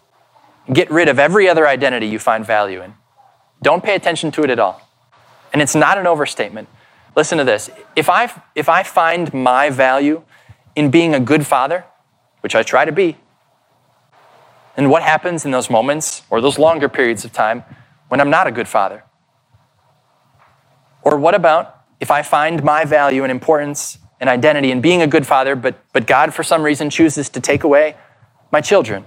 Get 0.71 0.91
rid 0.91 1.09
of 1.09 1.17
every 1.17 1.49
other 1.49 1.67
identity 1.67 2.05
you 2.05 2.19
find 2.19 2.45
value 2.45 2.83
in. 2.83 2.93
Don't 3.63 3.83
pay 3.83 3.95
attention 3.95 4.29
to 4.33 4.43
it 4.43 4.51
at 4.51 4.59
all. 4.59 4.87
And 5.51 5.63
it's 5.63 5.73
not 5.73 5.97
an 5.97 6.05
overstatement. 6.05 6.69
Listen 7.15 7.39
to 7.39 7.43
this. 7.43 7.71
If 7.95 8.07
I, 8.07 8.31
if 8.53 8.69
I 8.69 8.83
find 8.83 9.33
my 9.33 9.71
value 9.71 10.21
in 10.75 10.91
being 10.91 11.15
a 11.15 11.19
good 11.19 11.47
father, 11.47 11.83
which 12.41 12.53
I 12.53 12.61
try 12.61 12.85
to 12.85 12.91
be, 12.91 13.17
and 14.77 14.91
what 14.91 15.01
happens 15.01 15.43
in 15.43 15.49
those 15.49 15.71
moments 15.71 16.21
or 16.29 16.39
those 16.39 16.59
longer 16.59 16.87
periods 16.87 17.25
of 17.25 17.33
time 17.33 17.63
when 18.09 18.21
I'm 18.21 18.29
not 18.29 18.45
a 18.45 18.51
good 18.51 18.67
father? 18.67 19.05
Or 21.01 21.17
what 21.17 21.33
about 21.33 21.81
if 21.99 22.11
I 22.11 22.21
find 22.21 22.63
my 22.63 22.85
value 22.85 23.23
and 23.23 23.31
importance 23.31 23.97
and 24.23 24.29
identity 24.29 24.71
and 24.71 24.81
being 24.81 25.01
a 25.01 25.07
good 25.07 25.27
father, 25.27 25.53
but, 25.53 25.75
but 25.91 26.07
God, 26.07 26.33
for 26.33 26.43
some 26.43 26.63
reason, 26.63 26.89
chooses 26.89 27.27
to 27.27 27.41
take 27.41 27.65
away 27.65 27.97
my 28.53 28.61
children? 28.61 29.03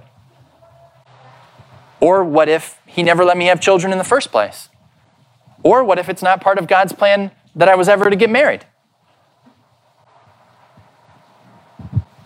Or 1.99 2.23
what 2.23 2.47
if 2.47 2.79
He 2.85 3.01
never 3.01 3.25
let 3.25 3.35
me 3.35 3.45
have 3.45 3.59
children 3.59 3.91
in 3.91 3.97
the 3.97 4.03
first 4.03 4.31
place? 4.31 4.69
Or 5.63 5.83
what 5.83 5.97
if 5.97 6.07
it's 6.07 6.21
not 6.21 6.39
part 6.39 6.59
of 6.59 6.67
God's 6.67 6.93
plan 6.93 7.31
that 7.55 7.67
I 7.67 7.73
was 7.73 7.89
ever 7.89 8.11
to 8.11 8.15
get 8.15 8.29
married? 8.29 8.67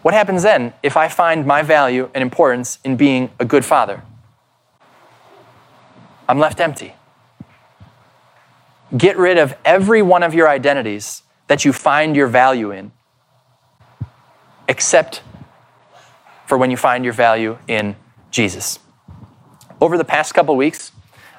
What 0.02 0.14
happens 0.14 0.44
then 0.44 0.74
if 0.84 0.98
I 0.98 1.08
find 1.08 1.46
my 1.46 1.62
value 1.62 2.10
and 2.14 2.22
importance 2.22 2.78
in 2.84 2.98
being 2.98 3.32
a 3.40 3.46
good 3.46 3.64
father? 3.64 4.04
I'm 6.28 6.40
left 6.40 6.60
empty. 6.60 6.96
Get 8.98 9.18
rid 9.18 9.38
of 9.38 9.56
every 9.64 10.02
one 10.02 10.24
of 10.24 10.34
your 10.34 10.50
identities 10.50 11.24
that 11.51 11.65
you 11.65 11.74
find 11.74 12.15
your 12.15 12.27
value 12.27 12.72
in, 12.72 12.93
except 14.70 15.22
for 16.46 16.58
when 16.58 16.72
you 16.72 16.77
find 16.77 17.03
your 17.03 17.12
value 17.12 17.58
in 17.67 17.93
Jesus. 18.29 18.79
Over 19.81 19.98
the 19.98 20.05
past 20.05 20.34
couple 20.34 20.55
weeks, 20.55 20.93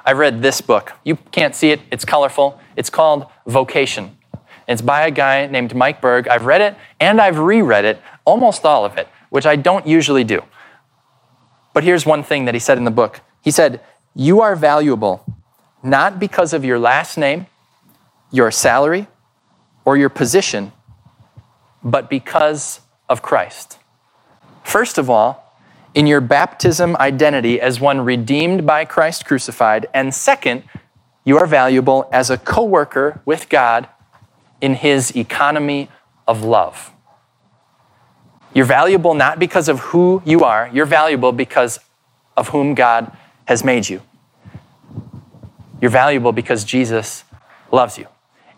I've 0.05 0.19
read 0.19 0.43
this 0.43 0.61
book. 0.61 0.93
You 1.03 1.17
can't 1.17 1.55
see 1.55 1.71
it, 1.71 1.81
it's 1.91 2.05
colorful. 2.05 2.61
It's 2.77 2.91
called 2.91 3.25
Vocation. 3.47 4.19
It's 4.69 4.83
by 4.83 5.07
a 5.07 5.11
guy 5.11 5.47
named 5.47 5.75
Mike 5.75 6.03
Berg. 6.03 6.29
I've 6.29 6.45
read 6.45 6.61
it 6.61 6.77
and 7.01 7.19
I've 7.19 7.39
reread 7.39 7.87
it, 7.87 7.99
almost 8.27 8.67
all 8.67 8.85
of 8.85 8.99
it, 8.99 9.09
which 9.31 9.47
I 9.47 9.57
don't 9.57 9.87
usually 9.87 10.25
do. 10.25 10.43
But 11.73 11.85
here's 11.85 12.05
one 12.05 12.23
thing 12.23 12.45
that 12.45 12.55
he 12.55 12.61
said 12.61 12.77
in 12.77 12.85
the 12.85 12.91
book 12.91 13.23
He 13.41 13.51
said, 13.51 13.81
You 14.15 14.43
are 14.43 14.57
valuable 14.57 15.25
not 15.83 16.21
because 16.21 16.53
of 16.53 16.67
your 16.67 16.79
last 16.79 17.17
name, 17.17 17.47
your 18.31 18.51
salary, 18.51 19.07
or 19.85 19.97
your 19.97 20.09
position, 20.09 20.73
but 21.83 22.09
because 22.09 22.81
of 23.09 23.23
Christ. 23.23 23.79
First 24.63 24.99
of 24.99 25.11
all, 25.11 25.57
in 25.95 26.07
your 26.07 26.21
baptism 26.21 26.97
identity 26.97 27.61
as 27.61 27.81
one 27.81 28.01
redeemed 28.01 28.67
by 28.67 28.85
Christ 28.85 29.27
crucified, 29.27 29.87
and 29.93 30.15
second, 30.15 30.63
you 31.25 31.39
are 31.39 31.47
valuable 31.47 32.09
as 32.13 32.31
a 32.31 32.39
co 32.39 32.65
worker 32.65 33.21
with 33.25 33.49
God 33.49 33.89
in 34.61 34.75
His 34.75 35.15
economy 35.17 35.91
of 36.27 36.43
love. 36.43 36.91
You're 38.55 38.67
valuable 38.67 39.15
not 39.15 39.39
because 39.39 39.69
of 39.69 39.81
who 39.81 40.23
you 40.25 40.45
are, 40.45 40.71
you're 40.73 40.87
valuable 40.87 41.33
because 41.33 41.79
of 42.37 42.49
whom 42.49 42.75
God 42.75 43.15
has 43.47 43.65
made 43.65 43.89
you. 43.89 44.03
You're 45.81 45.91
valuable 45.91 46.33
because 46.33 46.65
Jesus 46.65 47.25
loves 47.71 47.99
you. 47.99 48.07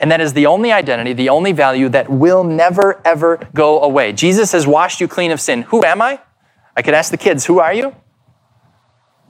And 0.05 0.11
that 0.11 0.21
is 0.21 0.35
the 0.35 0.45
only 0.45 0.71
identity, 0.71 1.15
the 1.15 1.31
only 1.31 1.53
value 1.53 1.89
that 1.89 2.11
will 2.11 2.45
never, 2.45 3.01
ever 3.07 3.41
go 3.55 3.81
away. 3.81 4.13
Jesus 4.13 4.53
has 4.53 4.67
washed 4.67 5.01
you 5.01 5.09
clean 5.09 5.31
of 5.31 5.41
sin. 5.41 5.63
Who 5.63 5.83
am 5.83 6.03
I? 6.03 6.21
I 6.77 6.83
could 6.83 6.93
ask 6.93 7.11
the 7.11 7.17
kids, 7.17 7.47
Who 7.47 7.59
are 7.59 7.73
you? 7.73 7.97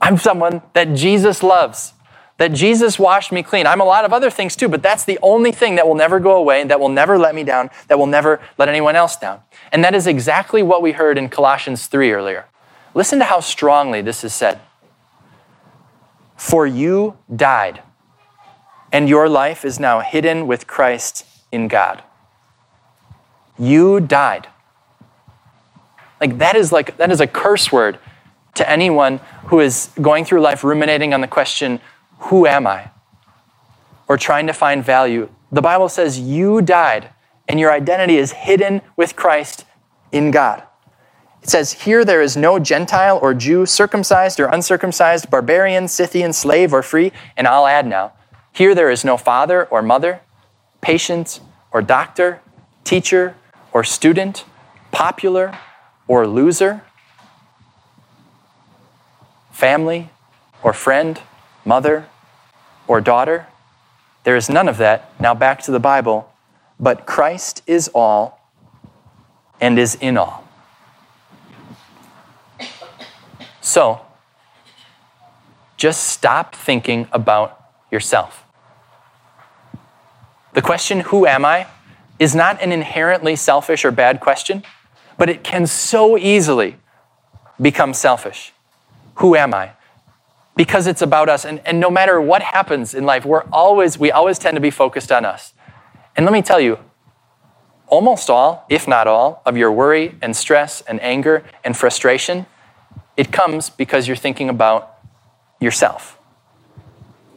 I'm 0.01 0.19
someone 0.19 0.63
that 0.73 0.95
Jesus 0.95 1.45
loves, 1.45 1.93
that 2.39 2.49
Jesus 2.49 2.99
washed 2.99 3.31
me 3.31 3.45
clean. 3.45 3.69
I'm 3.69 3.81
a 3.81 3.85
lot 3.85 4.05
of 4.05 4.13
other 4.13 4.31
things 4.31 4.57
too, 4.57 4.69
but 4.69 4.83
that's 4.83 5.05
the 5.05 5.17
only 5.23 5.53
thing 5.53 5.77
that 5.77 5.87
will 5.87 5.95
never 5.95 6.19
go 6.19 6.35
away, 6.35 6.61
and 6.61 6.69
that 6.73 6.81
will 6.81 6.89
never 6.89 7.17
let 7.19 7.37
me 7.37 7.45
down, 7.45 7.71
that 7.87 7.97
will 7.97 8.09
never 8.09 8.41
let 8.59 8.69
anyone 8.69 8.97
else 8.97 9.15
down. 9.15 9.43
And 9.71 9.85
that 9.85 9.95
is 9.95 10.09
exactly 10.09 10.65
what 10.65 10.83
we 10.83 10.91
heard 10.91 11.19
in 11.19 11.29
Colossians 11.29 11.87
3 11.87 12.11
earlier. 12.11 12.47
Listen 12.95 13.21
to 13.21 13.25
how 13.27 13.39
strongly 13.39 14.03
this 14.03 14.25
is 14.25 14.35
said. 14.35 14.59
For 16.35 16.67
you 16.67 17.17
died, 17.33 17.81
and 18.95 19.09
your 19.09 19.29
life 19.29 19.65
is 19.65 19.81
now 19.81 19.99
hidden 19.99 20.47
with 20.47 20.69
Christ 20.69 21.27
in 21.51 21.67
God. 21.67 22.05
You 23.59 23.99
died. 23.99 24.47
Like 26.21 26.39
that 26.39 26.55
is 26.55 26.71
like 26.71 26.97
that 26.99 27.11
is 27.11 27.21
a 27.21 27.27
curse 27.27 27.73
word 27.73 27.99
to 28.55 28.71
anyone 28.71 29.19
who 29.47 29.59
is 29.59 29.91
going 30.01 30.25
through 30.25 30.43
life 30.43 30.63
ruminating 30.63 31.13
on 31.13 31.21
the 31.21 31.27
question, 31.27 31.81
who 32.31 32.47
am 32.47 32.69
I? 32.69 32.93
Or 34.07 34.17
trying 34.17 34.47
to 34.47 34.53
find 34.53 34.85
value. 34.85 35.29
The 35.51 35.61
Bible 35.61 35.89
says 35.89 36.21
you 36.21 36.63
died 36.63 37.11
and 37.49 37.59
your 37.59 37.73
identity 37.73 38.17
is 38.17 38.31
hidden 38.31 38.81
with 38.97 39.17
Christ 39.17 39.65
in 40.13 40.31
God. 40.31 40.63
It 41.43 41.51
says, 41.51 41.73
Here 41.73 42.05
there 42.05 42.23
is 42.23 42.37
no 42.37 42.61
Gentile 42.61 43.19
or 43.21 43.35
Jew, 43.35 43.67
circumcised 43.67 44.39
or 44.39 44.47
uncircumcised, 44.47 45.31
barbarian, 45.31 45.89
Scythian, 45.89 46.33
slave 46.33 46.73
or 46.73 46.83
free. 46.83 47.11
And 47.37 47.49
I'll 47.49 47.67
add 47.67 47.89
now, 47.89 48.13
here 48.55 48.73
there 48.75 48.89
is 48.89 49.05
no 49.05 49.17
father 49.17 49.65
or 49.67 49.83
mother, 49.83 50.21
patient 50.81 51.41
or 51.73 51.83
doctor, 51.83 52.41
teacher 52.85 53.35
or 53.73 53.83
student, 53.83 54.45
popular 54.93 55.59
or 56.07 56.25
loser, 56.27 56.83
family 59.51 60.09
or 60.63 60.73
friend, 60.73 61.21
mother 61.65 62.07
or 62.87 63.01
daughter. 63.01 63.49
There 64.23 64.37
is 64.37 64.49
none 64.49 64.69
of 64.69 64.77
that. 64.79 65.13
Now 65.21 65.35
back 65.35 65.61
to 65.63 65.73
the 65.73 65.81
Bible. 65.81 66.33
But 66.79 67.07
Christ 67.07 67.63
is 67.67 67.91
all 67.93 68.41
and 69.61 69.79
is 69.79 69.97
in 69.97 70.17
all. 70.17 70.47
So, 73.61 74.01
just 75.77 76.05
stop 76.05 76.55
thinking 76.55 77.09
about 77.11 77.61
yourself. 77.91 78.44
The 80.55 80.63
question, 80.63 81.01
who 81.01 81.27
am 81.27 81.45
I, 81.45 81.67
is 82.19 82.35
not 82.35 82.61
an 82.63 82.73
inherently 82.73 83.37
selfish 83.37 83.85
or 83.85 83.91
bad 83.91 84.21
question, 84.21 84.63
but 85.19 85.29
it 85.29 85.45
can 85.45 85.67
so 85.67 86.17
easily 86.17 86.77
become 87.61 87.93
selfish. 87.93 88.53
Who 89.17 89.37
am 89.37 89.53
I? 89.53 89.73
Because 90.57 90.87
it's 90.87 91.03
about 91.03 91.29
us. 91.29 91.45
And, 91.45 91.61
and 91.65 91.81
no 91.81 91.91
matter 91.91 92.21
what 92.21 92.43
happens 92.43 92.95
in 92.95 93.05
life, 93.05 93.25
we're 93.25 93.45
always, 93.53 93.99
we 93.99 94.13
always 94.13 94.39
tend 94.39 94.55
to 94.55 94.61
be 94.61 94.71
focused 94.71 95.11
on 95.11 95.25
us. 95.25 95.53
And 96.17 96.25
let 96.25 96.33
me 96.33 96.43
tell 96.43 96.61
you, 96.61 96.79
almost 97.89 98.31
all, 98.31 98.65
if 98.69 98.87
not 98.87 99.09
all, 99.09 99.43
of 99.45 99.57
your 99.57 99.73
worry 99.73 100.17
and 100.23 100.37
stress 100.37 100.81
and 100.83 101.03
anger 101.03 101.45
and 101.65 101.77
frustration, 101.77 102.47
it 103.17 103.33
comes 103.33 103.71
because 103.71 104.07
you're 104.07 104.17
thinking 104.17 104.49
about 104.49 104.99
yourself. 105.61 106.19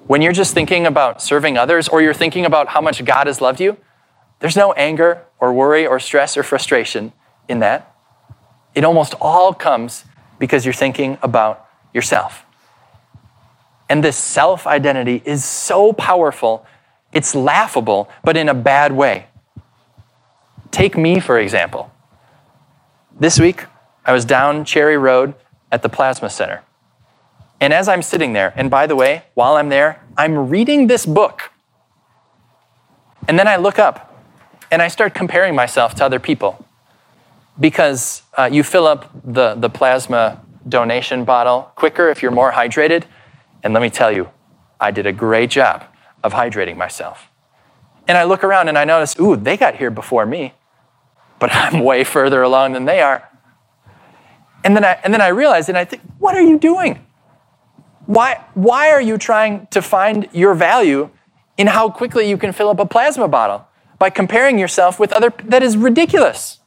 When 0.07 0.21
you're 0.21 0.33
just 0.33 0.53
thinking 0.53 0.85
about 0.85 1.21
serving 1.21 1.57
others 1.57 1.89
or 1.89 2.01
you're 2.01 2.13
thinking 2.13 2.45
about 2.45 2.69
how 2.69 2.79
much 2.79 3.03
God 3.03 3.27
has 3.27 3.41
loved 3.41 3.59
you, 3.59 3.77
there's 4.39 4.55
no 4.55 4.71
anger 4.73 5.23
or 5.39 5.51
worry 5.51 5.85
or 5.85 5.99
stress 5.99 6.37
or 6.37 6.43
frustration 6.43 7.11
in 7.49 7.59
that. 7.59 7.93
It 8.73 8.85
almost 8.85 9.15
all 9.19 9.53
comes 9.53 10.05
because 10.39 10.65
you're 10.65 10.73
thinking 10.73 11.17
about 11.21 11.67
yourself. 11.93 12.45
And 13.89 14.03
this 14.03 14.17
self 14.17 14.65
identity 14.65 15.21
is 15.25 15.43
so 15.43 15.91
powerful, 15.91 16.65
it's 17.11 17.35
laughable, 17.35 18.09
but 18.23 18.37
in 18.37 18.47
a 18.47 18.53
bad 18.53 18.91
way. 18.91 19.27
Take 20.71 20.97
me, 20.97 21.19
for 21.19 21.39
example. 21.39 21.91
This 23.19 23.39
week, 23.39 23.65
I 24.05 24.13
was 24.13 24.25
down 24.25 24.63
Cherry 24.63 24.97
Road 24.97 25.33
at 25.71 25.81
the 25.81 25.89
Plasma 25.89 26.29
Center. 26.29 26.63
And 27.59 27.73
as 27.73 27.87
I'm 27.87 28.01
sitting 28.01 28.33
there, 28.33 28.53
and 28.55 28.69
by 28.69 28.87
the 28.87 28.95
way, 28.95 29.23
while 29.33 29.55
I'm 29.55 29.69
there, 29.69 30.01
I'm 30.15 30.49
reading 30.49 30.87
this 30.87 31.05
book. 31.05 31.51
And 33.27 33.37
then 33.37 33.47
I 33.47 33.55
look 33.55 33.79
up 33.79 34.23
and 34.71 34.81
I 34.81 34.87
start 34.87 35.13
comparing 35.13 35.55
myself 35.55 35.95
to 35.95 36.05
other 36.05 36.19
people 36.19 36.63
because 37.59 38.21
uh, 38.37 38.49
you 38.51 38.63
fill 38.63 38.85
up 38.85 39.09
the, 39.25 39.55
the 39.55 39.69
plasma 39.69 40.41
donation 40.67 41.25
bottle 41.25 41.71
quicker 41.75 42.09
if 42.09 42.21
you're 42.21 42.31
more 42.31 42.51
hydrated. 42.51 43.03
And 43.63 43.73
let 43.73 43.81
me 43.81 43.89
tell 43.89 44.11
you, 44.11 44.29
I 44.79 44.91
did 44.91 45.07
a 45.07 45.13
great 45.13 45.49
job 45.49 45.83
of 46.23 46.33
hydrating 46.33 46.77
myself. 46.77 47.29
And 48.07 48.17
I 48.17 48.23
look 48.23 48.43
around 48.43 48.69
and 48.69 48.77
I 48.77 48.85
notice, 48.85 49.19
ooh, 49.19 49.35
they 49.35 49.57
got 49.57 49.75
here 49.75 49.89
before 49.89 50.25
me, 50.25 50.53
but 51.39 51.49
I'm 51.53 51.83
way 51.83 52.03
further 52.03 52.43
along 52.43 52.73
than 52.73 52.85
they 52.85 53.01
are. 53.01 53.27
And 54.63 54.75
then 54.75 54.85
I, 54.85 54.99
and 55.03 55.13
then 55.13 55.21
I 55.21 55.29
realize, 55.29 55.69
and 55.69 55.77
I 55.77 55.85
think, 55.85 56.01
what 56.19 56.35
are 56.35 56.41
you 56.41 56.59
doing? 56.59 57.06
Why, 58.07 58.41
why 58.53 58.89
are 58.89 59.01
you 59.01 59.17
trying 59.17 59.67
to 59.67 59.81
find 59.81 60.27
your 60.31 60.55
value 60.55 61.09
in 61.57 61.67
how 61.67 61.89
quickly 61.89 62.27
you 62.27 62.37
can 62.37 62.53
fill 62.53 62.69
up 62.69 62.79
a 62.79 62.85
plasma 62.85 63.27
bottle? 63.27 63.67
By 63.99 64.09
comparing 64.09 64.57
yourself 64.57 64.99
with 64.99 65.11
other, 65.11 65.33
that 65.43 65.61
is 65.61 65.75
ridiculous. 65.75 66.59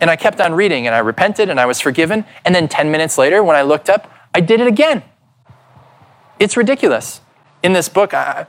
And 0.00 0.10
I 0.10 0.16
kept 0.16 0.40
on 0.40 0.54
reading 0.54 0.86
and 0.86 0.94
I 0.94 0.98
repented 0.98 1.50
and 1.50 1.60
I 1.60 1.66
was 1.66 1.80
forgiven. 1.80 2.24
And 2.44 2.54
then 2.54 2.66
10 2.66 2.90
minutes 2.90 3.18
later, 3.18 3.42
when 3.42 3.56
I 3.56 3.62
looked 3.62 3.90
up, 3.90 4.10
I 4.34 4.40
did 4.40 4.60
it 4.60 4.66
again. 4.66 5.02
It's 6.38 6.56
ridiculous. 6.56 7.20
In 7.62 7.74
this 7.74 7.88
book, 7.88 8.14
I, 8.14 8.46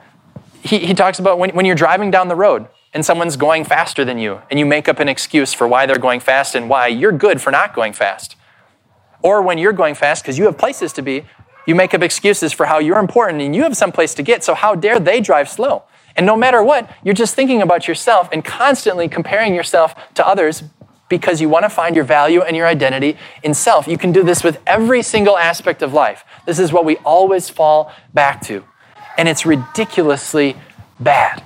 he, 0.62 0.80
he 0.80 0.94
talks 0.94 1.20
about 1.20 1.38
when, 1.38 1.50
when 1.52 1.66
you're 1.66 1.76
driving 1.76 2.12
down 2.12 2.30
the 2.30 2.36
road 2.36 2.68
and 2.94 3.06
someone's 3.06 3.36
going 3.36 3.66
faster 3.66 4.06
than 4.06 4.18
you, 4.18 4.42
and 4.50 4.58
you 4.58 4.66
make 4.66 4.88
up 4.88 5.00
an 5.00 5.10
excuse 5.10 5.54
for 5.54 5.68
why 5.68 5.86
they're 5.86 6.00
going 6.00 6.22
fast 6.22 6.56
and 6.56 6.70
why 6.70 6.88
you're 6.88 7.12
good 7.12 7.42
for 7.42 7.52
not 7.52 7.74
going 7.76 7.92
fast. 7.92 8.37
Or 9.22 9.42
when 9.42 9.58
you're 9.58 9.74
going 9.74 9.96
fast 9.96 10.24
because 10.24 10.38
you 10.38 10.46
have 10.46 10.58
places 10.58 10.94
to 10.94 11.02
be, 11.02 11.26
you 11.66 11.76
make 11.76 11.94
up 11.94 12.02
excuses 12.02 12.54
for 12.54 12.66
how 12.66 12.80
you're 12.80 13.00
important 13.00 13.42
and 13.42 13.56
you 13.56 13.64
have 13.64 13.76
some 13.76 13.92
place 13.92 14.14
to 14.16 14.24
get, 14.24 14.44
so 14.44 14.54
how 14.54 14.74
dare 14.74 15.00
they 15.00 15.20
drive 15.20 15.50
slow? 15.50 15.84
And 16.16 16.26
no 16.26 16.36
matter 16.36 16.64
what, 16.64 16.90
you're 17.04 17.14
just 17.14 17.36
thinking 17.36 17.62
about 17.62 17.88
yourself 17.88 18.30
and 18.32 18.44
constantly 18.44 19.08
comparing 19.08 19.54
yourself 19.54 19.94
to 20.16 20.26
others 20.26 20.64
because 21.10 21.40
you 21.40 21.48
want 21.48 21.64
to 21.64 21.70
find 21.70 21.96
your 21.96 22.06
value 22.06 22.42
and 22.42 22.56
your 22.56 22.68
identity 22.68 23.18
in 23.44 23.54
self. 23.54 23.88
You 23.88 23.98
can 23.98 24.12
do 24.12 24.24
this 24.24 24.44
with 24.44 24.60
every 24.66 25.02
single 25.02 25.38
aspect 25.38 25.82
of 25.82 25.94
life. 25.94 26.26
This 26.46 26.60
is 26.60 26.74
what 26.74 26.86
we 26.86 26.98
always 26.98 27.50
fall 27.50 27.92
back 28.14 28.42
to. 28.44 28.64
And 29.18 29.28
it's 29.28 29.46
ridiculously 29.46 30.56
bad. 31.00 31.44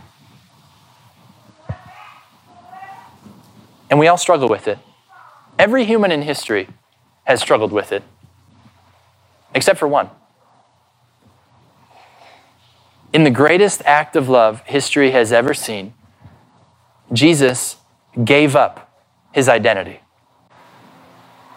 And 3.90 4.00
we 4.00 4.08
all 4.08 4.18
struggle 4.18 4.48
with 4.48 4.68
it. 4.68 4.80
Every 5.60 5.86
human 5.86 6.12
in 6.12 6.22
history 6.22 6.70
has 7.24 7.42
struggled 7.42 7.72
with 7.72 7.92
it, 7.92 8.04
except 9.54 9.80
for 9.80 9.88
one. 9.88 10.10
In 13.14 13.24
the 13.24 13.30
greatest 13.30 13.82
act 13.86 14.16
of 14.16 14.30
love 14.30 14.62
history 14.66 15.12
has 15.12 15.34
ever 15.34 15.54
seen, 15.54 15.94
Jesus 17.12 17.78
gave 18.24 18.56
up 18.56 19.04
his 19.34 19.50
identity. 19.50 20.00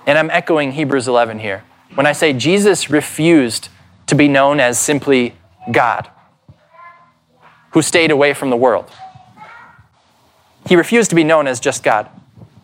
And 0.07 0.19
I'm 0.19 0.31
echoing 0.31 0.73
Hebrews 0.73 1.09
11 1.09 1.39
here. 1.39 1.65
When 1.95 2.07
I 2.07 2.13
say 2.13 2.33
Jesus 2.33 2.91
refused 2.91 3.69
to 4.07 4.15
be 4.15 4.29
known 4.29 4.61
as 4.61 4.79
simply 4.79 5.35
God, 5.71 6.11
who 7.71 7.83
stayed 7.83 8.11
away 8.11 8.35
from 8.35 8.51
the 8.51 8.57
world, 8.57 8.91
he 10.69 10.77
refused 10.77 11.11
to 11.11 11.17
be 11.17 11.25
known 11.25 11.47
as 11.47 11.61
just 11.61 11.83
God. 11.83 12.09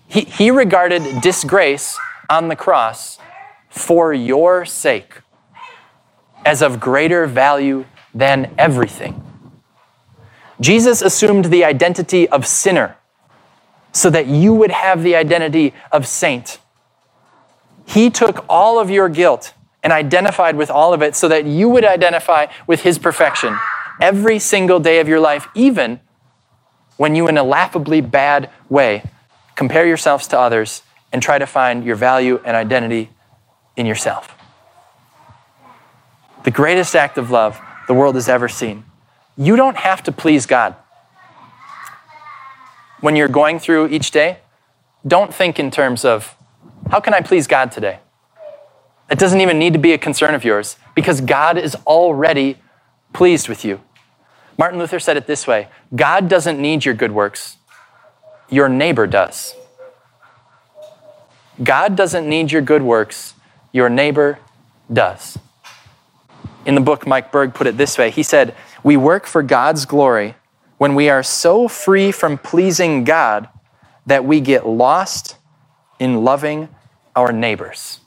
He, 0.08 0.22
he 0.22 0.50
regarded 0.50 1.20
disgrace 1.20 1.98
on 2.30 2.48
the 2.48 2.56
cross 2.56 3.18
for 3.68 4.14
your 4.14 4.64
sake 4.64 5.20
as 6.46 6.62
of 6.62 6.80
greater 6.80 7.26
value 7.26 7.84
than 8.14 8.54
everything. 8.56 9.22
Jesus 10.60 11.02
assumed 11.02 11.46
the 11.46 11.64
identity 11.64 12.28
of 12.28 12.46
sinner 12.46 12.96
so 13.92 14.08
that 14.10 14.26
you 14.26 14.54
would 14.54 14.70
have 14.70 15.02
the 15.02 15.16
identity 15.16 15.74
of 15.90 16.06
saint. 16.06 16.58
He 17.86 18.08
took 18.10 18.44
all 18.48 18.78
of 18.78 18.90
your 18.90 19.08
guilt 19.08 19.52
and 19.82 19.92
identified 19.92 20.56
with 20.56 20.70
all 20.70 20.92
of 20.92 21.02
it 21.02 21.16
so 21.16 21.28
that 21.28 21.44
you 21.46 21.68
would 21.68 21.84
identify 21.84 22.46
with 22.66 22.82
his 22.82 22.98
perfection 22.98 23.58
every 24.00 24.38
single 24.38 24.78
day 24.78 25.00
of 25.00 25.08
your 25.08 25.20
life, 25.20 25.48
even 25.54 26.00
when 26.96 27.14
you, 27.14 27.26
in 27.28 27.38
a 27.38 27.42
laughably 27.42 28.00
bad 28.00 28.50
way, 28.68 29.02
compare 29.56 29.86
yourselves 29.86 30.26
to 30.28 30.38
others 30.38 30.82
and 31.12 31.22
try 31.22 31.38
to 31.38 31.46
find 31.46 31.84
your 31.84 31.96
value 31.96 32.40
and 32.44 32.56
identity 32.56 33.10
in 33.76 33.86
yourself. 33.86 34.34
The 36.44 36.50
greatest 36.50 36.94
act 36.94 37.18
of 37.18 37.30
love 37.30 37.60
the 37.86 37.94
world 37.94 38.14
has 38.14 38.28
ever 38.28 38.48
seen. 38.48 38.84
You 39.36 39.56
don't 39.56 39.76
have 39.76 40.02
to 40.04 40.12
please 40.12 40.46
God 40.46 40.76
when 43.00 43.16
you're 43.16 43.28
going 43.28 43.58
through 43.58 43.88
each 43.88 44.10
day, 44.10 44.38
don't 45.06 45.34
think 45.34 45.58
in 45.58 45.70
terms 45.70 46.04
of, 46.04 46.36
how 46.90 47.00
can 47.00 47.14
I 47.14 47.20
please 47.20 47.46
God 47.46 47.72
today? 47.72 47.98
It 49.10 49.18
doesn't 49.18 49.40
even 49.40 49.58
need 49.58 49.72
to 49.72 49.78
be 49.78 49.92
a 49.92 49.98
concern 49.98 50.34
of 50.34 50.44
yours 50.44 50.76
because 50.94 51.20
God 51.20 51.58
is 51.58 51.74
already 51.86 52.58
pleased 53.12 53.48
with 53.48 53.64
you. 53.64 53.80
Martin 54.56 54.78
Luther 54.78 55.00
said 55.00 55.16
it 55.16 55.26
this 55.26 55.46
way 55.46 55.68
God 55.94 56.28
doesn't 56.28 56.60
need 56.60 56.84
your 56.84 56.94
good 56.94 57.12
works, 57.12 57.56
your 58.48 58.68
neighbor 58.68 59.06
does. 59.06 59.54
God 61.62 61.96
doesn't 61.96 62.28
need 62.28 62.52
your 62.52 62.62
good 62.62 62.82
works, 62.82 63.34
your 63.72 63.88
neighbor 63.88 64.38
does. 64.92 65.38
In 66.64 66.74
the 66.74 66.80
book, 66.80 67.06
Mike 67.06 67.32
Berg 67.32 67.54
put 67.54 67.66
it 67.66 67.76
this 67.76 67.98
way 67.98 68.10
He 68.10 68.22
said, 68.22 68.54
We 68.82 68.96
work 68.96 69.26
for 69.26 69.42
God's 69.42 69.84
glory 69.84 70.34
when 70.78 70.94
we 70.94 71.08
are 71.08 71.22
so 71.22 71.68
free 71.68 72.10
from 72.10 72.38
pleasing 72.38 73.04
God 73.04 73.48
that 74.06 74.24
we 74.24 74.40
get 74.40 74.66
lost 74.66 75.36
in 75.98 76.24
loving 76.24 76.68
our 77.14 77.32
neighbors. 77.32 78.00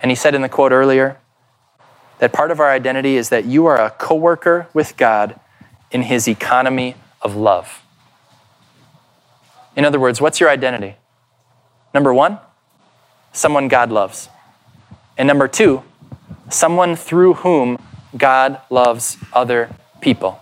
And 0.00 0.10
he 0.10 0.14
said 0.14 0.34
in 0.34 0.42
the 0.42 0.48
quote 0.48 0.72
earlier 0.72 1.18
that 2.20 2.32
part 2.32 2.50
of 2.50 2.60
our 2.60 2.70
identity 2.70 3.16
is 3.16 3.28
that 3.30 3.44
you 3.44 3.66
are 3.66 3.80
a 3.80 3.90
coworker 3.90 4.68
with 4.72 4.96
God 4.96 5.38
in 5.90 6.02
his 6.02 6.28
economy 6.28 6.94
of 7.22 7.34
love. 7.34 7.82
In 9.76 9.84
other 9.84 10.00
words, 10.00 10.20
what's 10.20 10.40
your 10.40 10.50
identity? 10.50 10.96
Number 11.94 12.12
one, 12.12 12.38
someone 13.32 13.68
God 13.68 13.90
loves. 13.90 14.28
And 15.16 15.26
number 15.26 15.48
two, 15.48 15.82
someone 16.48 16.96
through 16.96 17.34
whom 17.34 17.78
God 18.16 18.60
loves 18.70 19.16
other 19.32 19.70
people. 20.00 20.40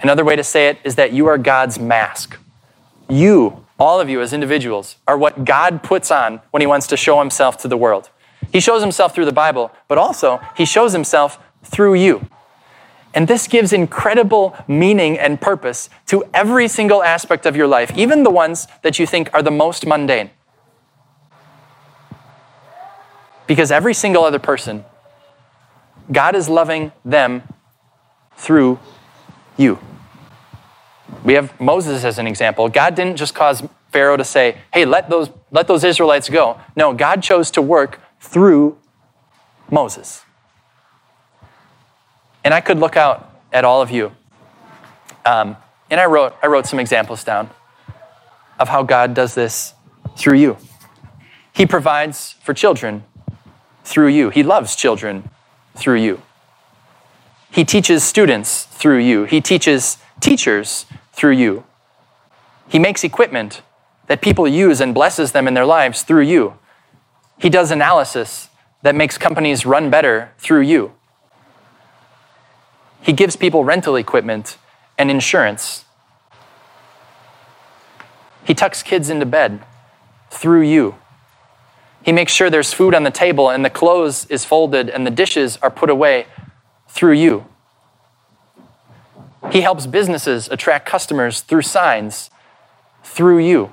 Another 0.00 0.24
way 0.24 0.36
to 0.36 0.44
say 0.44 0.68
it 0.68 0.78
is 0.84 0.96
that 0.96 1.12
you 1.12 1.26
are 1.26 1.38
God's 1.38 1.78
mask. 1.78 2.36
You, 3.08 3.64
all 3.78 4.00
of 4.00 4.08
you 4.08 4.20
as 4.20 4.32
individuals, 4.32 4.96
are 5.06 5.16
what 5.16 5.44
God 5.44 5.82
puts 5.82 6.10
on 6.10 6.40
when 6.50 6.60
He 6.60 6.66
wants 6.66 6.86
to 6.88 6.96
show 6.96 7.18
Himself 7.18 7.56
to 7.58 7.68
the 7.68 7.76
world. 7.76 8.10
He 8.52 8.60
shows 8.60 8.82
Himself 8.82 9.14
through 9.14 9.26
the 9.26 9.32
Bible, 9.32 9.70
but 9.88 9.98
also 9.98 10.40
He 10.56 10.64
shows 10.64 10.92
Himself 10.92 11.38
through 11.62 11.94
you. 11.94 12.28
And 13.14 13.28
this 13.28 13.46
gives 13.46 13.72
incredible 13.72 14.56
meaning 14.66 15.18
and 15.18 15.40
purpose 15.40 15.90
to 16.06 16.24
every 16.32 16.68
single 16.68 17.02
aspect 17.02 17.44
of 17.44 17.54
your 17.54 17.66
life, 17.66 17.92
even 17.96 18.22
the 18.22 18.30
ones 18.30 18.66
that 18.82 18.98
you 18.98 19.06
think 19.06 19.28
are 19.34 19.42
the 19.42 19.50
most 19.50 19.86
mundane. 19.86 20.30
Because 23.46 23.70
every 23.70 23.92
single 23.92 24.24
other 24.24 24.38
person, 24.38 24.84
God 26.10 26.34
is 26.34 26.48
loving 26.48 26.92
them 27.04 27.42
through 28.36 28.78
you. 29.56 29.78
We 31.24 31.34
have 31.34 31.58
Moses 31.60 32.04
as 32.04 32.18
an 32.18 32.26
example. 32.26 32.68
God 32.68 32.94
didn't 32.94 33.16
just 33.16 33.34
cause 33.34 33.62
Pharaoh 33.90 34.16
to 34.16 34.24
say, 34.24 34.56
hey, 34.72 34.84
let 34.84 35.10
those, 35.10 35.28
let 35.50 35.68
those 35.68 35.84
Israelites 35.84 36.28
go. 36.30 36.58
No, 36.74 36.94
God 36.94 37.22
chose 37.22 37.50
to 37.52 37.62
work 37.62 38.00
through 38.20 38.78
Moses. 39.70 40.21
And 42.44 42.52
I 42.52 42.60
could 42.60 42.78
look 42.78 42.96
out 42.96 43.30
at 43.52 43.64
all 43.64 43.82
of 43.82 43.90
you. 43.90 44.12
Um, 45.24 45.56
and 45.90 46.00
I 46.00 46.06
wrote, 46.06 46.34
I 46.42 46.46
wrote 46.46 46.66
some 46.66 46.80
examples 46.80 47.22
down 47.22 47.50
of 48.58 48.68
how 48.68 48.82
God 48.82 49.14
does 49.14 49.34
this 49.34 49.74
through 50.16 50.38
you. 50.38 50.56
He 51.52 51.66
provides 51.66 52.36
for 52.42 52.54
children 52.54 53.04
through 53.84 54.08
you, 54.08 54.30
He 54.30 54.42
loves 54.42 54.74
children 54.76 55.30
through 55.74 56.00
you. 56.00 56.22
He 57.50 57.64
teaches 57.64 58.02
students 58.02 58.64
through 58.64 58.98
you, 58.98 59.24
He 59.24 59.40
teaches 59.40 59.98
teachers 60.20 60.86
through 61.12 61.32
you. 61.32 61.64
He 62.68 62.78
makes 62.78 63.04
equipment 63.04 63.60
that 64.06 64.22
people 64.22 64.48
use 64.48 64.80
and 64.80 64.94
blesses 64.94 65.32
them 65.32 65.46
in 65.46 65.54
their 65.54 65.66
lives 65.66 66.02
through 66.02 66.22
you. 66.22 66.56
He 67.38 67.50
does 67.50 67.70
analysis 67.70 68.48
that 68.82 68.94
makes 68.94 69.18
companies 69.18 69.66
run 69.66 69.90
better 69.90 70.32
through 70.38 70.62
you. 70.62 70.92
He 73.02 73.12
gives 73.12 73.36
people 73.36 73.64
rental 73.64 73.96
equipment 73.96 74.56
and 74.96 75.10
insurance. 75.10 75.84
He 78.44 78.54
tucks 78.54 78.82
kids 78.82 79.10
into 79.10 79.26
bed 79.26 79.64
through 80.30 80.62
you. 80.62 80.96
He 82.04 82.12
makes 82.12 82.32
sure 82.32 82.50
there's 82.50 82.72
food 82.72 82.94
on 82.94 83.02
the 83.02 83.10
table 83.10 83.50
and 83.50 83.64
the 83.64 83.70
clothes 83.70 84.26
is 84.26 84.44
folded 84.44 84.88
and 84.88 85.06
the 85.06 85.10
dishes 85.10 85.58
are 85.62 85.70
put 85.70 85.90
away 85.90 86.26
through 86.88 87.12
you. 87.12 87.46
He 89.50 89.60
helps 89.60 89.86
businesses 89.86 90.48
attract 90.48 90.86
customers 90.86 91.40
through 91.40 91.62
signs 91.62 92.30
through 93.02 93.38
you. 93.38 93.72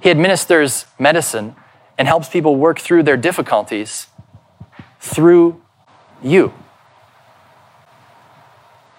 He 0.00 0.10
administers 0.10 0.86
medicine 0.98 1.56
and 1.96 2.06
helps 2.06 2.28
people 2.28 2.56
work 2.56 2.78
through 2.78 3.02
their 3.02 3.16
difficulties 3.16 4.06
through 5.00 5.60
you. 6.22 6.52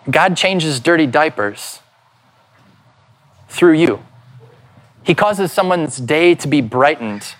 God 0.09 0.37
changes 0.37 0.79
dirty 0.79 1.07
diapers 1.07 1.79
through 3.47 3.73
you. 3.73 4.03
He 5.03 5.15
causes 5.15 5.51
someone's 5.51 5.97
day 5.97 6.35
to 6.35 6.47
be 6.47 6.61
brightened 6.61 7.35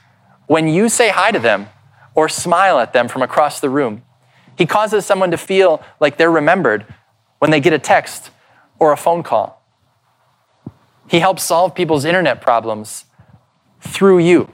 when 0.48 0.68
you 0.68 0.90
say 0.90 1.10
hi 1.10 1.32
to 1.32 1.40
them 1.40 1.68
or 2.16 2.28
smile 2.28 2.80
at 2.80 2.94
them 2.94 3.08
from 3.08 3.22
across 3.22 3.60
the 3.60 3.70
room. 3.70 4.04
He 4.58 4.66
causes 4.66 5.06
someone 5.06 5.32
to 5.32 5.38
feel 5.38 5.82
like 6.00 6.18
they're 6.18 6.32
remembered 6.32 6.86
when 7.38 7.52
they 7.52 7.60
get 7.60 7.74
a 7.74 7.80
text 7.80 8.32
or 8.78 8.92
a 8.92 8.98
phone 8.98 9.24
call. 9.24 9.64
He 11.08 11.20
helps 11.20 11.44
solve 11.44 11.74
people's 11.74 12.06
internet 12.06 12.42
problems 12.42 13.06
through 13.82 14.20
you. 14.20 14.54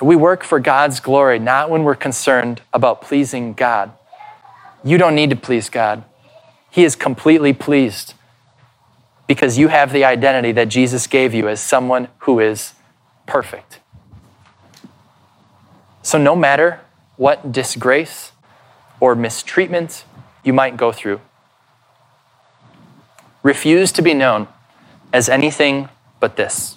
We 0.00 0.16
work 0.16 0.44
for 0.44 0.60
God's 0.60 1.00
glory, 1.00 1.38
not 1.38 1.70
when 1.70 1.84
we're 1.84 1.94
concerned 1.94 2.62
about 2.72 3.00
pleasing 3.00 3.54
God. 3.54 3.92
You 4.82 4.98
don't 4.98 5.14
need 5.14 5.30
to 5.30 5.36
please 5.36 5.70
God. 5.70 6.04
He 6.70 6.84
is 6.84 6.96
completely 6.96 7.52
pleased 7.52 8.14
because 9.26 9.56
you 9.56 9.68
have 9.68 9.92
the 9.92 10.04
identity 10.04 10.52
that 10.52 10.68
Jesus 10.68 11.06
gave 11.06 11.32
you 11.32 11.48
as 11.48 11.60
someone 11.60 12.08
who 12.18 12.40
is 12.40 12.74
perfect. 13.26 13.80
So, 16.02 16.18
no 16.18 16.36
matter 16.36 16.80
what 17.16 17.52
disgrace 17.52 18.32
or 19.00 19.14
mistreatment 19.14 20.04
you 20.42 20.52
might 20.52 20.76
go 20.76 20.92
through, 20.92 21.20
refuse 23.42 23.92
to 23.92 24.02
be 24.02 24.12
known 24.12 24.48
as 25.12 25.28
anything 25.28 25.88
but 26.20 26.36
this 26.36 26.76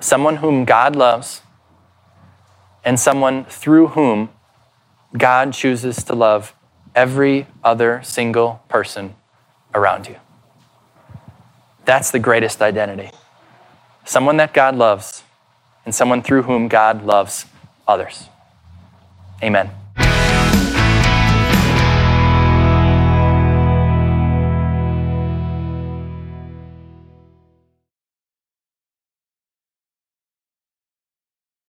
someone 0.00 0.36
whom 0.36 0.66
God 0.66 0.94
loves 0.94 1.40
and 2.84 2.98
someone 2.98 3.44
through 3.44 3.88
whom 3.88 4.30
God 5.16 5.52
chooses 5.52 6.02
to 6.04 6.14
love 6.14 6.54
every 6.94 7.46
other 7.62 8.00
single 8.02 8.62
person 8.68 9.14
around 9.74 10.06
you. 10.06 10.16
That's 11.84 12.10
the 12.10 12.18
greatest 12.18 12.62
identity. 12.62 13.10
Someone 14.04 14.36
that 14.38 14.52
God 14.52 14.76
loves 14.76 15.22
and 15.84 15.94
someone 15.94 16.22
through 16.22 16.42
whom 16.42 16.68
God 16.68 17.04
loves 17.04 17.46
others. 17.86 18.28
Amen. 19.42 19.70